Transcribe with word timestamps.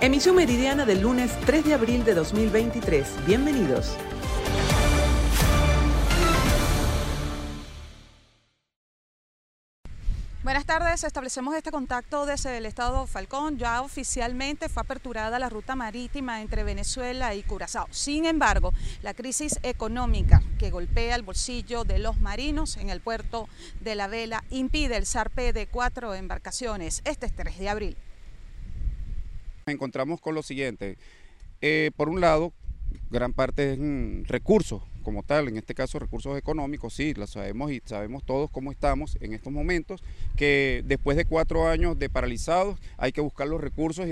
Emisión 0.00 0.36
meridiana 0.36 0.84
del 0.84 1.00
lunes 1.00 1.32
3 1.44 1.64
de 1.64 1.74
abril 1.74 2.04
de 2.04 2.14
2023. 2.14 3.26
Bienvenidos. 3.26 3.96
Buenas 10.44 10.66
tardes, 10.66 11.02
establecemos 11.02 11.52
este 11.56 11.72
contacto 11.72 12.26
desde 12.26 12.58
el 12.58 12.66
estado 12.66 13.08
Falcón. 13.08 13.58
Ya 13.58 13.82
oficialmente 13.82 14.68
fue 14.68 14.82
aperturada 14.82 15.40
la 15.40 15.50
ruta 15.50 15.74
marítima 15.74 16.42
entre 16.42 16.62
Venezuela 16.62 17.34
y 17.34 17.42
Curazao. 17.42 17.88
Sin 17.90 18.24
embargo, 18.24 18.72
la 19.02 19.14
crisis 19.14 19.58
económica 19.64 20.44
que 20.60 20.70
golpea 20.70 21.16
el 21.16 21.22
bolsillo 21.22 21.82
de 21.82 21.98
los 21.98 22.20
marinos 22.20 22.76
en 22.76 22.90
el 22.90 23.00
puerto 23.00 23.48
de 23.80 23.96
La 23.96 24.06
Vela 24.06 24.44
impide 24.50 24.96
el 24.96 25.06
zarpe 25.06 25.52
de 25.52 25.66
cuatro 25.66 26.14
embarcaciones. 26.14 27.02
Este 27.04 27.26
es 27.26 27.34
3 27.34 27.58
de 27.58 27.68
abril. 27.68 27.96
Encontramos 29.70 30.20
con 30.20 30.34
lo 30.34 30.42
siguiente. 30.42 30.96
Eh, 31.60 31.90
por 31.96 32.08
un 32.08 32.20
lado, 32.20 32.52
gran 33.10 33.32
parte 33.32 33.72
es 33.72 33.78
mm, 33.78 34.24
recursos 34.24 34.82
como 35.02 35.22
tal, 35.22 35.48
en 35.48 35.56
este 35.56 35.74
caso 35.74 35.98
recursos 35.98 36.36
económicos, 36.36 36.92
sí, 36.92 37.14
lo 37.14 37.26
sabemos 37.26 37.72
y 37.72 37.80
sabemos 37.86 38.24
todos 38.24 38.50
cómo 38.50 38.70
estamos 38.70 39.16
en 39.22 39.32
estos 39.32 39.50
momentos, 39.50 40.02
que 40.36 40.82
después 40.84 41.16
de 41.16 41.24
cuatro 41.24 41.66
años 41.66 41.98
de 41.98 42.10
paralizados 42.10 42.78
hay 42.98 43.12
que 43.12 43.22
buscar 43.22 43.48
los 43.48 43.58
recursos 43.58 44.06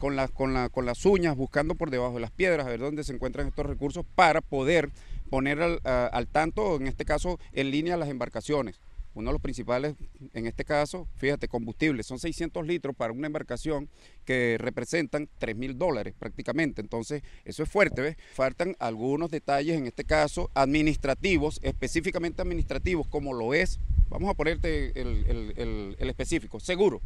con, 0.00 0.16
con, 0.32 0.68
con 0.70 0.86
las 0.86 1.06
uñas, 1.06 1.36
buscando 1.36 1.76
por 1.76 1.90
debajo 1.90 2.14
de 2.14 2.20
las 2.20 2.32
piedras, 2.32 2.66
a 2.66 2.70
ver 2.70 2.80
dónde 2.80 3.04
se 3.04 3.12
encuentran 3.12 3.46
estos 3.46 3.64
recursos 3.64 4.04
para 4.16 4.40
poder 4.40 4.90
poner 5.30 5.62
al, 5.62 5.80
al 5.84 6.26
tanto, 6.26 6.76
en 6.76 6.88
este 6.88 7.04
caso, 7.04 7.38
en 7.52 7.70
línea 7.70 7.96
las 7.96 8.08
embarcaciones 8.08 8.80
uno 9.14 9.30
de 9.30 9.32
los 9.32 9.42
principales, 9.42 9.94
en 10.32 10.46
este 10.46 10.64
caso, 10.64 11.08
fíjate, 11.16 11.48
combustible, 11.48 12.02
son 12.02 12.18
600 12.18 12.66
litros 12.66 12.96
para 12.96 13.12
una 13.12 13.26
embarcación 13.26 13.88
que 14.24 14.56
representan 14.58 15.28
3 15.38 15.56
mil 15.56 15.78
dólares 15.78 16.14
prácticamente. 16.18 16.80
Entonces, 16.80 17.22
eso 17.44 17.62
es 17.62 17.68
fuerte, 17.68 18.02
¿ves? 18.02 18.16
Faltan 18.34 18.76
algunos 18.78 19.30
detalles, 19.30 19.76
en 19.76 19.86
este 19.86 20.04
caso, 20.04 20.50
administrativos, 20.54 21.60
específicamente 21.62 22.42
administrativos, 22.42 23.06
como 23.06 23.32
lo 23.32 23.54
es, 23.54 23.78
vamos 24.08 24.30
a 24.30 24.34
ponerte 24.34 24.92
el, 25.00 25.96
específico, 25.98 26.58
seguro, 26.60 27.00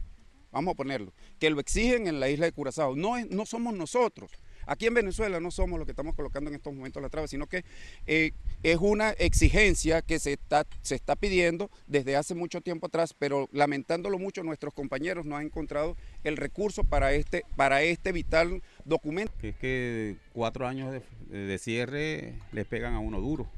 vamos 0.51 0.73
a 0.73 0.77
ponerlo, 0.77 1.13
que 1.39 1.51
lo 1.51 1.61
exigen 1.61 2.07
en 2.07 2.21
la 2.21 2.31
isla 2.31 2.47
de 2.47 2.53
Curazao. 2.53 2.97
No, 2.97 3.23
no 3.27 3.47
somos 3.47 3.75
nosotros. 3.75 4.31
Aquí 4.69 4.87
en 4.87 4.93
Venezuela 4.93 5.41
no 5.41 5.51
somos 5.51 5.79
lo 5.79 5.87
que 5.87 5.93
estamos 5.93 6.15
colocando 6.15 6.51
en 6.51 6.57
estos 6.57 6.75
momentos 6.75 7.03
la 7.03 7.09
traba, 7.09 7.27
sino 7.27 7.47
que 7.47 7.65
eh, 8.07 8.33
es 8.63 8.77
una 8.79 9.13
exigencia 9.13 10.03
que 10.03 10.19
se 10.19 10.35
está, 10.35 11.17
pidiendo 11.17 11.71
desde 11.87 12.17
hace 12.17 12.35
mucho 12.35 12.61
tiempo 12.61 12.87
atrás, 12.87 13.15
pero 13.19 13.49
lamentándolo 13.51 14.19
mucho, 14.19 14.43
nuestros 14.43 14.75
compañeros 14.75 15.25
no 15.25 15.39
han 15.39 15.47
encontrado 15.47 15.97
el 16.23 16.37
recurso 16.37 16.85
para 16.85 17.15
este, 17.15 17.45
este 17.81 18.13
vital 18.13 18.63
documento. 18.85 19.33
es 19.41 19.57
que 19.57 20.17
cuatro 20.35 20.67
años 20.67 20.93
de, 21.31 21.59
cierre 21.59 22.35
les 22.53 22.67
pegan 22.67 22.93
a 22.93 22.99
uno 22.99 23.21
duro. 23.21 23.49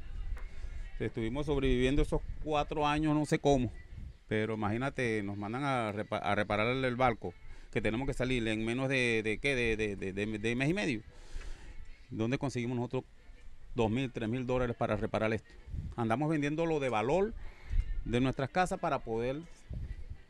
Estuvimos 0.97 1.47
sobreviviendo 1.47 2.03
esos 2.03 2.21
cuatro 2.41 2.87
años, 2.87 3.13
no 3.13 3.25
sé 3.25 3.37
cómo, 3.37 3.69
pero 4.29 4.53
imagínate, 4.53 5.23
nos 5.23 5.35
mandan 5.35 5.65
a, 5.65 5.89
a 5.89 6.35
reparar 6.35 6.67
el 6.67 6.95
barco 6.95 7.33
que 7.71 7.81
tenemos 7.81 8.07
que 8.07 8.13
salir 8.13 8.47
en 8.47 8.65
menos 8.65 8.89
de, 8.89 9.21
de 9.23 9.37
¿qué? 9.37 9.55
De, 9.55 9.77
de, 9.77 10.15
de, 10.15 10.55
mes 10.55 10.69
y 10.69 10.73
medio. 10.73 11.01
¿Dónde 12.09 12.37
conseguimos 12.37 12.75
nosotros 12.75 13.03
dos 13.75 13.89
mil, 13.89 14.11
tres 14.11 14.27
mil 14.27 14.45
dólares 14.45 14.75
para 14.75 14.97
reparar 14.97 15.31
esto? 15.33 15.49
Andamos 15.95 16.29
vendiendo 16.29 16.65
lo 16.65 16.79
de 16.79 16.89
valor 16.89 17.33
de 18.03 18.19
nuestras 18.19 18.49
casas 18.49 18.79
para 18.79 18.99
poder 18.99 19.37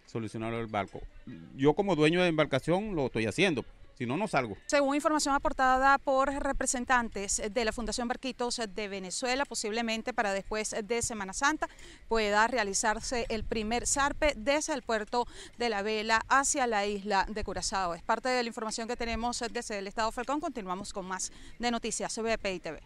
solucionar 0.06 0.54
el 0.54 0.68
barco. 0.68 1.02
Yo 1.56 1.74
como 1.74 1.96
dueño 1.96 2.22
de 2.22 2.28
embarcación 2.28 2.96
lo 2.96 3.08
estoy 3.08 3.26
haciendo, 3.26 3.66
si 4.02 4.08
no, 4.08 4.18
no 4.18 4.28
salgo. 4.28 4.58
Según 4.66 4.96
información 4.96 5.36
aportada 5.36 6.00
por 6.00 6.34
representantes 6.34 7.40
de 7.52 7.66
la 7.66 7.72
Fundación 7.72 8.08
Barquitos 8.08 8.60
de 8.68 8.88
Venezuela, 8.88 9.46
posiblemente 9.46 10.12
para 10.12 10.34
después 10.34 10.76
de 10.84 11.04
Semana 11.04 11.34
Santa 11.34 11.70
pueda 12.08 12.48
realizarse 12.48 13.28
el 13.30 13.44
primer 13.44 13.86
zarpe 13.86 14.34
desde 14.36 14.74
el 14.74 14.82
puerto 14.82 15.28
de 15.60 15.70
la 15.70 15.84
Vela 15.84 16.24
hacia 16.30 16.66
la 16.66 16.88
isla 16.88 17.28
de 17.30 17.44
Curazao. 17.44 17.94
Es 17.94 18.02
parte 18.02 18.30
de 18.30 18.42
la 18.42 18.48
información 18.48 18.88
que 18.88 18.96
tenemos 18.96 19.44
desde 19.52 19.78
el 19.78 19.86
Estado 19.86 20.12
Falcón. 20.12 20.40
Continuamos 20.40 20.94
con 20.94 21.06
más 21.06 21.32
de 21.60 21.70
noticias 21.70 22.12
CBP 22.12 22.46
y 22.56 22.60
TV. 22.60 22.80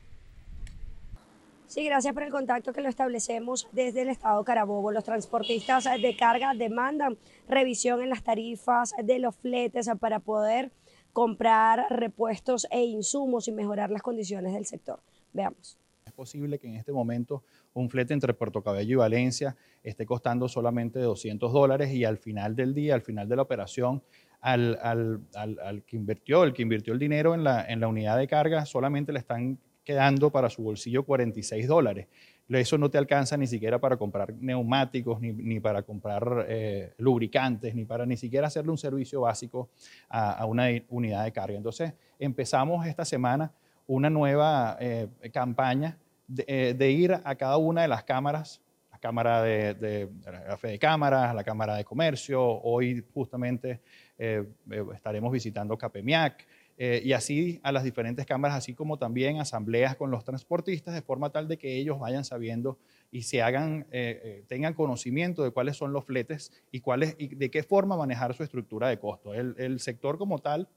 Sí, 1.68 1.86
gracias 1.86 2.14
por 2.14 2.24
el 2.24 2.32
contacto 2.32 2.74
que 2.74 2.82
lo 2.82 2.90
establecemos 2.90 3.68
desde 3.72 4.02
el 4.02 4.10
Estado 4.10 4.44
Carabobo. 4.44 4.92
Los 4.92 5.06
transportistas 5.06 5.86
de 5.86 6.16
carga 6.18 6.54
demandan 6.54 7.18
revisión 7.48 8.02
en 8.02 8.10
las 8.10 8.22
tarifas 8.22 8.94
de 9.02 9.20
los 9.20 9.36
fletes 9.38 9.90
para 10.00 10.20
poder 10.20 10.72
comprar 11.16 11.86
repuestos 11.90 12.68
e 12.70 12.84
insumos 12.84 13.48
y 13.48 13.54
mejorar 13.54 13.90
las 13.90 14.02
condiciones 14.02 14.52
del 14.52 14.66
sector. 14.66 15.00
Veamos. 15.32 15.80
Es 16.06 16.12
posible 16.12 16.60
que 16.60 16.68
en 16.68 16.76
este 16.76 16.92
momento 16.92 17.42
un 17.74 17.90
flete 17.90 18.14
entre 18.14 18.34
Puerto 18.34 18.62
Cabello 18.62 18.92
y 18.92 18.96
Valencia 18.98 19.56
esté 19.82 20.06
costando 20.06 20.50
solamente 20.50 21.00
200 21.00 21.54
dólares 21.54 21.94
y 21.94 22.04
al 22.04 22.18
final 22.18 22.58
del 22.58 22.74
día, 22.74 22.96
al 22.96 23.02
final 23.02 23.30
de 23.30 23.38
la 23.38 23.44
operación, 23.44 24.04
al, 24.42 25.22
que 25.88 25.96
invirtió, 25.96 26.44
el 26.44 26.52
que 26.52 26.64
invirtió 26.64 26.92
el 26.92 27.00
dinero 27.00 27.34
en 27.34 27.46
la, 27.46 27.66
en 27.66 27.80
la 27.80 27.88
unidad 27.88 28.18
de 28.18 28.28
carga, 28.28 28.66
solamente 28.66 29.14
le 29.14 29.20
están 29.20 29.58
quedando 29.86 30.32
para 30.32 30.50
su 30.50 30.64
bolsillo 30.64 31.06
46 31.06 31.66
dólares 31.66 32.08
eso 32.50 32.78
no 32.78 32.90
te 32.90 32.98
alcanza 32.98 33.38
ni 33.38 33.48
siquiera 33.48 33.80
para 33.80 33.98
comprar 33.98 34.34
neumáticos, 34.34 35.20
ni, 35.20 35.60
para 35.60 35.82
comprar 35.82 36.46
eh, 36.48 36.94
lubricantes, 36.98 37.74
ni 37.74 37.86
para 37.86 38.06
ni 38.06 38.18
siquiera 38.18 38.48
hacerle 38.48 38.72
un 38.72 38.78
servicio 38.78 39.22
básico 39.22 39.70
a, 40.10 40.46
una 40.46 40.68
unidad 40.90 41.24
de 41.24 41.32
carga. 41.32 41.58
Entonces, 41.58 41.94
empezamos 42.20 42.86
esta 42.86 43.04
semana 43.04 43.52
una 43.88 44.10
nueva 44.10 44.78
eh, 44.80 45.08
campaña 45.34 45.98
eh, 46.48 46.76
de, 46.78 46.92
ir 46.92 47.14
a 47.24 47.36
cada 47.36 47.58
una 47.58 47.82
de 47.82 47.88
las 47.88 48.04
cámaras, 48.04 48.62
la 48.92 49.00
Cámara 49.00 49.42
de, 49.42 49.74
de, 49.76 50.10
la 50.26 50.58
Fe 50.58 50.70
de 50.70 50.80
Cámaras, 50.80 51.34
la 51.36 51.44
Cámara 51.44 51.76
de 51.76 51.84
Comercio, 51.84 52.42
hoy 52.44 53.04
justamente 53.14 53.82
estaremos 54.18 55.32
visitando 55.32 55.78
Capemiac, 55.78 56.48
eh, 56.78 57.02
y 57.06 57.14
así 57.14 57.62
a 57.64 57.72
las 57.72 57.84
diferentes 57.84 58.26
cámaras, 58.26 58.58
así 58.58 58.74
como 58.74 58.98
también 58.98 59.40
asambleas 59.40 59.96
con 59.96 60.12
los 60.12 60.26
transportistas, 60.26 60.94
de 60.94 61.02
forma 61.02 61.30
tal 61.30 61.48
de 61.48 61.58
que 61.58 61.78
ellos 61.78 62.00
vayan 62.00 62.26
sabiendo 62.26 62.78
y 63.12 63.22
se 63.22 63.42
hagan, 63.42 63.86
eh, 63.92 64.20
eh, 64.24 64.44
tengan 64.48 64.74
conocimiento 64.74 65.44
de 65.44 65.52
cuáles 65.52 65.78
son 65.78 65.94
los 65.94 66.04
fletes 66.04 66.52
y, 66.72 66.82
cuáles, 66.82 67.16
y 67.18 67.34
de 67.34 67.50
qué 67.50 67.64
forma 67.64 67.96
manejar 67.96 68.34
su 68.34 68.44
estructura 68.44 68.90
de 68.90 69.00
costo. 69.00 69.34
El, 69.34 69.80
sector 69.80 70.18
como 70.18 70.40
tal, 70.40 70.68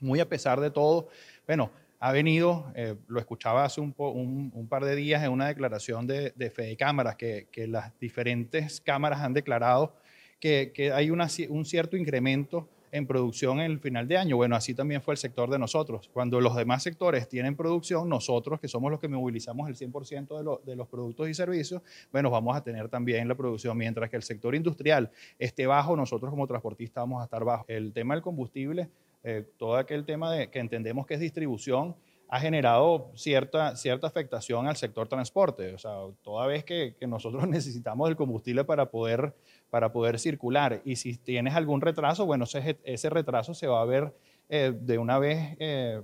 muy 0.00 0.20
a 0.20 0.28
pesar 0.28 0.60
de 0.60 0.70
todo, 0.70 1.08
bueno, 1.46 1.70
ha 1.98 2.12
venido, 2.12 2.66
lo 3.06 3.20
escuchaba 3.20 3.64
hace 3.64 3.80
un, 3.80 3.94
un, 3.96 4.66
par 4.68 4.84
de 4.84 4.96
días 4.96 5.22
en 5.22 5.30
una 5.30 5.46
declaración 5.46 6.06
de, 6.06 6.32
de 6.34 6.50
Fede 6.50 6.76
Cámaras, 6.76 7.14
que, 7.14 7.46
que, 7.52 7.68
las 7.68 7.96
diferentes 8.00 8.80
cámaras 8.80 9.20
han 9.20 9.32
declarado 9.32 9.94
que, 10.40 10.72
que 10.74 10.90
hay 10.90 11.10
una, 11.10 11.28
un 11.48 11.64
cierto 11.64 11.96
incremento 11.96 12.68
en 12.92 13.06
producción 13.06 13.58
en 13.58 13.72
el 13.72 13.80
final 13.80 14.06
de 14.06 14.18
año. 14.18 14.36
Bueno, 14.36 14.54
así 14.54 14.74
también 14.74 15.00
fue 15.00 15.14
el 15.14 15.18
sector 15.18 15.50
de 15.50 15.58
nosotros. 15.58 16.10
Cuando 16.12 16.40
los 16.40 16.54
demás 16.54 16.82
sectores 16.82 17.26
tienen 17.26 17.56
producción, 17.56 18.08
nosotros, 18.08 18.60
que 18.60 18.68
somos 18.68 18.90
los 18.90 19.00
que 19.00 19.08
movilizamos 19.08 19.68
el 19.68 19.74
100% 19.74 20.60
de, 20.60 20.70
de 20.70 20.76
los 20.76 20.86
productos 20.86 21.28
y 21.28 21.34
servicios, 21.34 21.82
bueno, 22.12 22.30
vamos 22.30 22.54
a 22.54 22.62
tener 22.62 22.88
también 22.90 23.26
la 23.26 23.34
producción. 23.34 23.76
Mientras 23.78 24.10
que 24.10 24.16
el 24.16 24.22
sector 24.22 24.54
industrial 24.54 25.10
esté 25.38 25.66
bajo, 25.66 25.96
nosotros 25.96 26.30
como 26.30 26.46
transportistas 26.46 27.02
vamos 27.02 27.22
a 27.22 27.24
estar 27.24 27.42
bajo. 27.44 27.64
El 27.66 27.94
tema 27.94 28.14
del 28.14 28.22
combustible, 28.22 28.90
eh, 29.24 29.46
todo 29.56 29.76
aquel 29.76 30.04
tema 30.04 30.30
de, 30.30 30.50
que 30.50 30.58
entendemos 30.58 31.06
que 31.06 31.14
es 31.14 31.20
distribución, 31.20 31.96
ha 32.32 32.40
generado 32.40 33.10
cierta, 33.14 33.76
cierta 33.76 34.06
afectación 34.06 34.66
al 34.66 34.76
sector 34.76 35.06
transporte. 35.06 35.74
O 35.74 35.78
sea, 35.78 35.98
toda 36.22 36.46
vez 36.46 36.64
que, 36.64 36.96
nosotros 37.06 37.46
necesitamos 37.48 38.08
el 38.08 38.16
combustible 38.16 38.64
para 38.64 38.86
poder 38.86 39.34
para 39.68 39.92
poder 39.92 40.18
circular. 40.18 40.80
Y 40.86 40.96
si 40.96 41.18
tienes 41.18 41.54
algún 41.54 41.82
retraso, 41.82 42.24
bueno, 42.24 42.44
ese, 42.44 42.78
ese 42.84 43.10
retraso 43.10 43.52
se 43.52 43.66
va 43.66 43.82
a 43.82 43.84
ver 43.84 44.14
eh, 44.48 44.72
de 44.74 44.96
una 44.96 45.18
vez, 45.18 45.56
eh, 45.58 46.02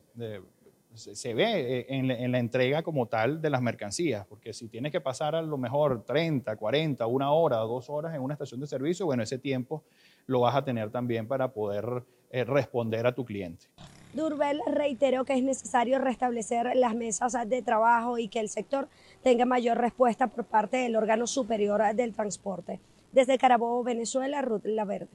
se, 0.92 1.32
ve 1.32 1.78
eh, 1.78 1.86
en, 1.88 2.30
la 2.30 2.38
entrega 2.38 2.82
como 2.82 3.06
tal 3.06 3.40
de 3.40 3.48
las 3.48 3.62
mercancías, 3.62 4.26
porque 4.26 4.52
si 4.52 4.68
tienes 4.68 4.92
que 4.92 5.00
pasar 5.00 5.34
a 5.34 5.40
lo 5.40 5.56
mejor 5.56 6.04
30, 6.04 6.56
40, 6.56 7.06
una 7.06 7.32
hora, 7.32 7.56
dos 7.56 7.88
horas 7.88 8.14
en 8.14 8.20
una 8.20 8.34
estación 8.34 8.60
de 8.60 8.66
servicio, 8.66 9.06
bueno, 9.06 9.22
ese 9.22 9.38
tiempo 9.38 9.82
lo 10.26 10.40
vas 10.40 10.54
a 10.56 10.62
tener 10.62 10.90
también 10.90 11.26
para 11.26 11.50
poder 11.52 12.04
responder 12.30 13.06
a 13.06 13.14
tu 13.14 13.24
cliente. 13.24 13.68
Durbel 14.18 14.60
reiteró 14.66 15.24
que 15.24 15.34
es 15.34 15.44
necesario 15.44 16.00
restablecer 16.00 16.74
las 16.74 16.94
mesas 16.96 17.36
de 17.46 17.62
trabajo 17.62 18.18
y 18.18 18.26
que 18.26 18.40
el 18.40 18.48
sector 18.48 18.88
tenga 19.22 19.44
mayor 19.44 19.78
respuesta 19.78 20.26
por 20.26 20.44
parte 20.44 20.78
del 20.78 20.96
órgano 20.96 21.28
superior 21.28 21.94
del 21.94 22.12
transporte. 22.12 22.80
Desde 23.12 23.38
Carabobo, 23.38 23.84
Venezuela, 23.84 24.42
Ruth 24.42 24.64
Laverde. 24.64 25.06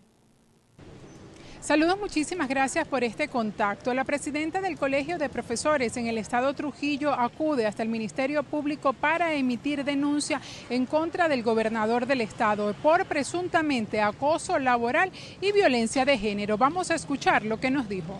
Saludos, 1.59 1.99
muchísimas 1.99 2.47
gracias 2.47 2.87
por 2.87 3.03
este 3.03 3.27
contacto. 3.27 3.93
La 3.93 4.05
presidenta 4.05 4.61
del 4.61 4.77
Colegio 4.77 5.17
de 5.17 5.29
Profesores 5.29 5.97
en 5.97 6.07
el 6.07 6.17
Estado 6.17 6.53
Trujillo 6.53 7.11
acude 7.11 7.65
hasta 7.65 7.83
el 7.83 7.89
Ministerio 7.89 8.43
Público 8.43 8.93
para 8.93 9.33
emitir 9.33 9.83
denuncia 9.83 10.41
en 10.69 10.85
contra 10.85 11.27
del 11.27 11.43
gobernador 11.43 12.05
del 12.05 12.21
Estado 12.21 12.73
por 12.81 13.05
presuntamente 13.05 14.01
acoso 14.01 14.59
laboral 14.59 15.11
y 15.41 15.51
violencia 15.51 16.05
de 16.05 16.17
género. 16.17 16.57
Vamos 16.57 16.89
a 16.89 16.95
escuchar 16.95 17.43
lo 17.43 17.59
que 17.59 17.69
nos 17.69 17.89
dijo. 17.89 18.19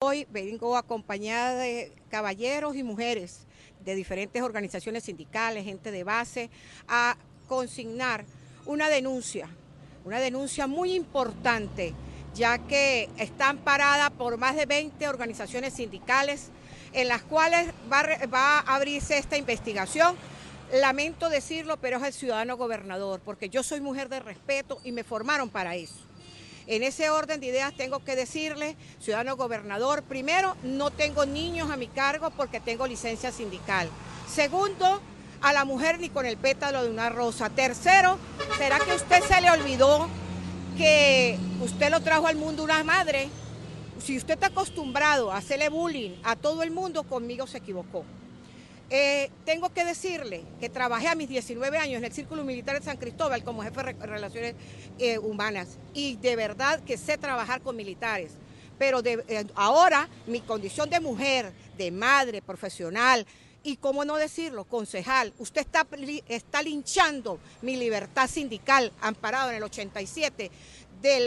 Hoy 0.00 0.28
vengo 0.30 0.76
acompañada 0.76 1.56
de 1.56 1.92
caballeros 2.08 2.76
y 2.76 2.84
mujeres 2.84 3.48
de 3.84 3.96
diferentes 3.96 4.40
organizaciones 4.40 5.02
sindicales, 5.02 5.64
gente 5.64 5.90
de 5.90 6.04
base, 6.04 6.50
a 6.86 7.16
consignar 7.48 8.24
una 8.64 8.90
denuncia, 8.90 9.48
una 10.04 10.20
denuncia 10.20 10.68
muy 10.68 10.94
importante, 10.94 11.94
ya 12.32 12.58
que 12.58 13.10
está 13.18 13.48
amparada 13.48 14.10
por 14.10 14.36
más 14.36 14.54
de 14.54 14.66
20 14.66 15.08
organizaciones 15.08 15.74
sindicales 15.74 16.50
en 16.92 17.08
las 17.08 17.22
cuales 17.22 17.66
va, 17.92 18.04
va 18.32 18.60
a 18.60 18.76
abrirse 18.76 19.18
esta 19.18 19.36
investigación. 19.36 20.14
Lamento 20.74 21.28
decirlo, 21.28 21.76
pero 21.76 21.96
es 21.96 22.04
el 22.04 22.12
ciudadano 22.12 22.56
gobernador, 22.56 23.20
porque 23.24 23.48
yo 23.48 23.64
soy 23.64 23.80
mujer 23.80 24.08
de 24.08 24.20
respeto 24.20 24.78
y 24.84 24.92
me 24.92 25.02
formaron 25.02 25.50
para 25.50 25.74
eso. 25.74 26.07
En 26.68 26.82
ese 26.82 27.08
orden 27.08 27.40
de 27.40 27.46
ideas 27.46 27.72
tengo 27.74 28.04
que 28.04 28.14
decirle, 28.14 28.76
ciudadano 29.00 29.36
gobernador, 29.36 30.02
primero, 30.02 30.54
no 30.62 30.90
tengo 30.90 31.24
niños 31.24 31.70
a 31.70 31.78
mi 31.78 31.86
cargo 31.86 32.28
porque 32.28 32.60
tengo 32.60 32.86
licencia 32.86 33.32
sindical. 33.32 33.88
Segundo, 34.30 35.00
a 35.40 35.54
la 35.54 35.64
mujer 35.64 35.98
ni 35.98 36.10
con 36.10 36.26
el 36.26 36.36
pétalo 36.36 36.82
de 36.82 36.90
una 36.90 37.08
rosa. 37.08 37.48
Tercero, 37.48 38.18
¿será 38.58 38.78
que 38.80 38.94
usted 38.94 39.22
se 39.22 39.40
le 39.40 39.50
olvidó 39.50 40.08
que 40.76 41.38
usted 41.62 41.90
lo 41.90 42.00
trajo 42.00 42.26
al 42.26 42.36
mundo 42.36 42.64
una 42.64 42.84
madre? 42.84 43.30
Si 43.98 44.18
usted 44.18 44.34
está 44.34 44.48
acostumbrado 44.48 45.32
a 45.32 45.38
hacerle 45.38 45.70
bullying 45.70 46.20
a 46.22 46.36
todo 46.36 46.62
el 46.62 46.70
mundo, 46.70 47.02
conmigo 47.04 47.46
se 47.46 47.56
equivocó. 47.56 48.04
Eh, 48.90 49.30
tengo 49.44 49.68
que 49.68 49.84
decirle 49.84 50.44
que 50.60 50.70
trabajé 50.70 51.08
a 51.08 51.14
mis 51.14 51.28
19 51.28 51.76
años 51.76 51.98
en 51.98 52.04
el 52.04 52.12
Círculo 52.12 52.42
Militar 52.42 52.78
de 52.78 52.84
San 52.84 52.96
Cristóbal 52.96 53.44
como 53.44 53.62
jefe 53.62 53.82
de 53.82 53.92
Relaciones 53.92 54.54
eh, 54.98 55.18
Humanas 55.18 55.76
y 55.92 56.16
de 56.16 56.36
verdad 56.36 56.80
que 56.80 56.96
sé 56.96 57.18
trabajar 57.18 57.60
con 57.60 57.76
militares. 57.76 58.32
Pero 58.78 59.02
eh, 59.04 59.44
ahora 59.54 60.08
mi 60.26 60.40
condición 60.40 60.88
de 60.88 61.00
mujer, 61.00 61.52
de 61.76 61.90
madre, 61.90 62.40
profesional 62.40 63.26
y, 63.62 63.76
cómo 63.76 64.06
no 64.06 64.16
decirlo, 64.16 64.64
concejal, 64.64 65.34
usted 65.38 65.60
está, 65.60 65.86
está 66.26 66.62
linchando 66.62 67.40
mi 67.60 67.76
libertad 67.76 68.26
sindical 68.26 68.90
amparado 69.02 69.50
en 69.50 69.56
el 69.56 69.64
87 69.64 70.50
de 71.02 71.26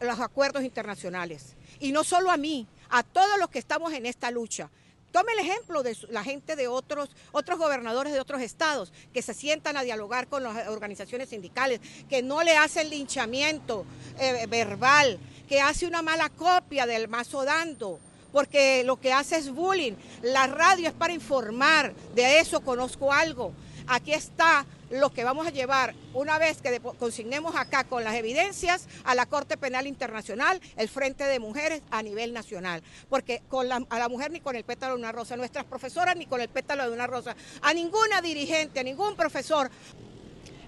los 0.00 0.20
acuerdos 0.20 0.62
internacionales. 0.64 1.56
Y 1.80 1.92
no 1.92 2.04
solo 2.04 2.30
a 2.30 2.36
mí, 2.36 2.66
a 2.90 3.02
todos 3.02 3.38
los 3.38 3.48
que 3.48 3.58
estamos 3.58 3.94
en 3.94 4.04
esta 4.04 4.30
lucha. 4.30 4.68
Tome 5.14 5.32
el 5.34 5.48
ejemplo 5.48 5.84
de 5.84 5.96
la 6.10 6.24
gente 6.24 6.56
de 6.56 6.66
otros, 6.66 7.08
otros 7.30 7.56
gobernadores 7.56 8.12
de 8.12 8.18
otros 8.18 8.42
estados 8.42 8.92
que 9.12 9.22
se 9.22 9.32
sientan 9.32 9.76
a 9.76 9.84
dialogar 9.84 10.26
con 10.26 10.42
las 10.42 10.66
organizaciones 10.66 11.28
sindicales, 11.28 11.80
que 12.10 12.20
no 12.20 12.42
le 12.42 12.56
hacen 12.56 12.90
linchamiento 12.90 13.86
eh, 14.18 14.44
verbal, 14.48 15.20
que 15.48 15.60
hace 15.60 15.86
una 15.86 16.02
mala 16.02 16.30
copia 16.30 16.84
del 16.84 17.06
mazo 17.06 17.44
dando 17.44 18.00
porque 18.32 18.82
lo 18.82 19.00
que 19.00 19.12
hace 19.12 19.36
es 19.36 19.50
bullying. 19.50 19.92
La 20.22 20.48
radio 20.48 20.88
es 20.88 20.94
para 20.94 21.12
informar, 21.12 21.94
de 22.16 22.40
eso 22.40 22.62
conozco 22.62 23.12
algo. 23.12 23.52
Aquí 23.86 24.12
está 24.12 24.66
lo 24.90 25.12
que 25.12 25.24
vamos 25.24 25.46
a 25.46 25.50
llevar 25.50 25.94
una 26.14 26.38
vez 26.38 26.62
que 26.62 26.80
consignemos 26.98 27.54
acá 27.56 27.84
con 27.84 28.04
las 28.04 28.14
evidencias 28.14 28.86
a 29.04 29.14
la 29.14 29.26
Corte 29.26 29.56
Penal 29.56 29.86
Internacional, 29.86 30.60
el 30.76 30.88
Frente 30.88 31.24
de 31.24 31.38
Mujeres 31.38 31.82
a 31.90 32.02
nivel 32.02 32.32
nacional. 32.32 32.82
Porque 33.08 33.42
con 33.48 33.68
la, 33.68 33.84
a 33.88 33.98
la 33.98 34.08
mujer 34.08 34.30
ni 34.30 34.40
con 34.40 34.56
el 34.56 34.64
pétalo 34.64 34.94
de 34.94 35.00
una 35.00 35.12
rosa, 35.12 35.36
nuestras 35.36 35.64
profesoras 35.64 36.16
ni 36.16 36.26
con 36.26 36.40
el 36.40 36.48
pétalo 36.48 36.84
de 36.84 36.94
una 36.94 37.06
rosa, 37.06 37.36
a 37.62 37.74
ninguna 37.74 38.22
dirigente, 38.22 38.80
a 38.80 38.84
ningún 38.84 39.16
profesor 39.16 39.70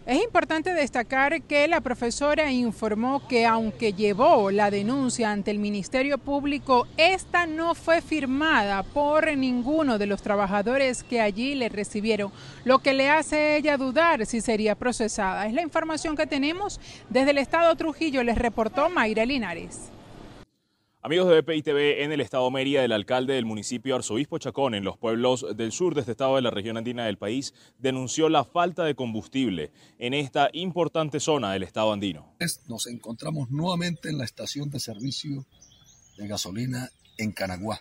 es 0.06 0.22
importante 0.22 0.72
destacar 0.72 1.42
que 1.42 1.66
la 1.66 1.80
profesora 1.80 2.52
informó 2.52 3.26
que 3.26 3.44
aunque 3.44 3.92
llevó 3.92 4.52
la 4.52 4.70
denuncia 4.70 5.32
ante 5.32 5.50
el 5.50 5.58
Ministerio 5.58 6.16
Público, 6.18 6.86
esta 6.96 7.46
no 7.46 7.74
fue 7.74 8.00
firmada 8.00 8.84
por 8.84 9.36
ninguno 9.36 9.98
de 9.98 10.06
los 10.06 10.22
trabajadores 10.22 11.02
que 11.02 11.20
allí 11.20 11.56
le 11.56 11.68
recibieron, 11.68 12.30
lo 12.64 12.78
que 12.78 12.94
le 12.94 13.10
hace 13.10 13.56
ella 13.56 13.76
dudar 13.76 14.26
si 14.26 14.40
sería 14.40 14.76
procesada. 14.76 15.46
Es 15.48 15.52
la 15.52 15.62
información 15.62 16.16
que 16.16 16.28
tenemos 16.28 16.80
desde 17.10 17.32
el 17.32 17.38
Estado 17.38 17.74
Trujillo, 17.74 18.22
les 18.22 18.38
reportó 18.38 18.88
Mayra 18.88 19.24
Linares. 19.24 19.90
Amigos 21.06 21.28
de 21.28 21.40
BPI 21.40 21.62
TV, 21.62 22.02
en 22.02 22.10
el 22.10 22.20
estado 22.20 22.50
Mérida, 22.50 22.82
el 22.82 22.90
alcalde 22.90 23.34
del 23.34 23.44
municipio 23.44 23.94
Arzobispo 23.94 24.38
Chacón, 24.38 24.74
en 24.74 24.82
los 24.82 24.98
pueblos 24.98 25.46
del 25.56 25.70
sur 25.70 25.94
de 25.94 26.00
este 26.00 26.10
estado 26.10 26.34
de 26.34 26.42
la 26.42 26.50
región 26.50 26.76
andina 26.76 27.06
del 27.06 27.16
país, 27.16 27.54
denunció 27.78 28.28
la 28.28 28.42
falta 28.42 28.82
de 28.82 28.96
combustible 28.96 29.70
en 30.00 30.14
esta 30.14 30.50
importante 30.52 31.20
zona 31.20 31.52
del 31.52 31.62
estado 31.62 31.92
andino. 31.92 32.34
Nos 32.66 32.88
encontramos 32.88 33.52
nuevamente 33.52 34.08
en 34.08 34.18
la 34.18 34.24
estación 34.24 34.68
de 34.68 34.80
servicio 34.80 35.46
de 36.18 36.26
gasolina 36.26 36.90
en 37.18 37.30
Canaguá. 37.30 37.80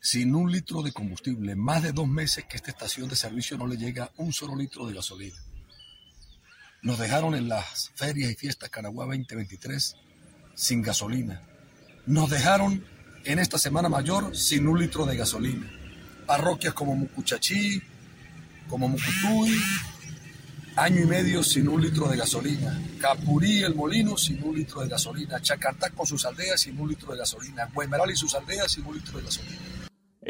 Sin 0.00 0.36
un 0.36 0.52
litro 0.52 0.82
de 0.82 0.92
combustible, 0.92 1.56
más 1.56 1.82
de 1.82 1.90
dos 1.90 2.06
meses 2.06 2.44
que 2.44 2.56
esta 2.56 2.70
estación 2.70 3.08
de 3.08 3.16
servicio 3.16 3.58
no 3.58 3.66
le 3.66 3.76
llega 3.76 4.12
un 4.16 4.32
solo 4.32 4.54
litro 4.54 4.86
de 4.86 4.94
gasolina. 4.94 5.38
Nos 6.82 7.00
dejaron 7.00 7.34
en 7.34 7.48
las 7.48 7.90
ferias 7.96 8.30
y 8.30 8.36
fiestas 8.36 8.70
Canaguá 8.70 9.06
2023 9.06 9.96
sin 10.54 10.82
gasolina 10.82 11.49
nos 12.06 12.30
dejaron 12.30 12.84
en 13.24 13.38
esta 13.38 13.58
Semana 13.58 13.88
Mayor 13.88 14.34
sin 14.36 14.66
un 14.66 14.78
litro 14.78 15.06
de 15.06 15.16
gasolina. 15.16 15.70
Parroquias 16.26 16.74
como 16.74 16.94
Mucuchachí, 16.94 17.82
como 18.68 18.88
Mucutuy, 18.88 19.56
año 20.76 21.02
y 21.02 21.06
medio 21.06 21.42
sin 21.42 21.68
un 21.68 21.82
litro 21.82 22.08
de 22.08 22.16
gasolina. 22.16 22.80
Capurí, 23.00 23.62
el 23.62 23.74
molino, 23.74 24.16
sin 24.16 24.42
un 24.42 24.56
litro 24.56 24.80
de 24.82 24.88
gasolina. 24.88 25.40
Chacartá 25.40 25.90
con 25.90 26.06
sus 26.06 26.24
aldeas 26.24 26.60
sin 26.60 26.78
un 26.80 26.88
litro 26.88 27.12
de 27.12 27.18
gasolina. 27.18 27.68
Guaymeral 27.72 28.10
y 28.10 28.16
sus 28.16 28.34
aldeas 28.34 28.72
sin 28.72 28.86
un 28.86 28.94
litro 28.94 29.18
de 29.18 29.24
gasolina. 29.24 29.79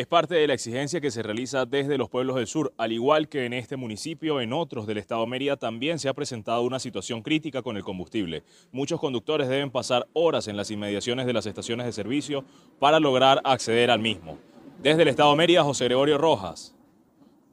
Es 0.00 0.06
parte 0.06 0.35
de 0.35 0.47
la 0.47 0.55
exigencia 0.55 0.99
que 0.99 1.11
se 1.11 1.23
realiza 1.23 1.67
desde 1.67 1.99
los 1.99 2.08
pueblos 2.08 2.37
del 2.37 2.47
sur, 2.47 2.73
al 2.79 2.91
igual 2.91 3.29
que 3.29 3.44
en 3.44 3.52
este 3.52 3.76
municipio, 3.76 4.41
en 4.41 4.55
otros 4.55 4.87
del 4.87 4.97
estado 4.97 5.20
de 5.20 5.26
Mérida 5.26 5.58
también 5.58 5.99
se 5.99 6.08
ha 6.08 6.14
presentado 6.14 6.62
una 6.62 6.79
situación 6.79 7.20
crítica 7.20 7.61
con 7.61 7.76
el 7.76 7.85
combustible. 7.85 8.43
Muchos 8.73 8.99
conductores 8.99 9.50
deben 9.50 9.70
pasar 9.70 10.08
horas 10.14 10.49
en 10.49 10.56
las 10.56 10.70
inmediaciones 10.70 11.26
de 11.26 11.35
las 11.35 11.44
estaciones 11.44 11.85
de 11.85 11.93
servicio 11.93 12.47
para 12.79 12.99
lograr 12.99 13.43
acceder 13.44 13.91
al 13.91 14.00
mismo. 14.00 14.38
Desde 14.82 15.02
el 15.02 15.08
estado 15.08 15.32
de 15.32 15.37
Mérida, 15.37 15.64
José 15.64 15.85
Gregorio 15.85 16.17
Rojas, 16.17 16.75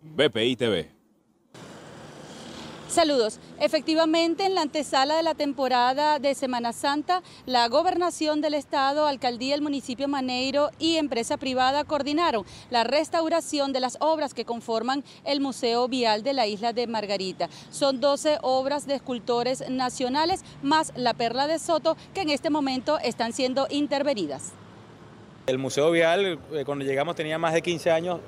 BPI 0.02 0.56
TV. 0.56 0.97
Saludos. 2.89 3.39
Efectivamente, 3.60 4.45
en 4.45 4.56
la 4.56 4.62
antesala 4.62 5.18
de 5.18 5.24
la 5.24 5.36
temporada 5.36 6.19
de 6.19 6.34
Semana 6.34 6.72
Santa, 6.72 7.22
la 7.45 7.68
Gobernación 7.68 8.39
del 8.39 8.54
Estado, 8.54 9.07
Alcaldía 9.07 9.56
del 9.56 9.62
Municipio 9.62 10.07
Maneiro 10.07 10.72
y 10.80 10.95
empresa 10.95 11.36
privada 11.36 11.83
coordinaron 11.83 12.45
la 12.69 12.85
restauración 12.85 13.73
de 13.73 13.81
las 13.81 13.97
obras 14.00 14.33
que 14.33 14.45
conforman 14.45 15.04
el 15.26 15.42
Museo 15.42 15.90
Vial 15.90 16.23
de 16.23 16.33
la 16.33 16.47
isla 16.47 16.71
de 16.71 16.88
Margarita. 16.88 17.50
Son 17.71 18.00
12 18.00 18.40
obras 18.42 18.88
de 18.88 18.95
escultores 18.95 19.69
nacionales 19.69 20.44
más 20.64 20.94
la 20.95 21.14
Perla 21.14 21.45
de 21.47 21.59
Soto 21.59 21.97
que 22.14 22.21
en 22.21 22.30
este 22.30 22.50
momento 22.50 23.00
están 23.00 23.33
siendo 23.33 23.68
intervenidas. 23.69 24.54
El 25.45 25.57
Museo 25.57 25.92
Vial, 25.92 26.40
eh, 26.52 26.64
cuando 26.66 26.85
llegamos, 26.85 27.16
tenía 27.16 27.38
más 27.38 27.54
de 27.54 27.62
15 27.62 27.92
años 27.92 28.19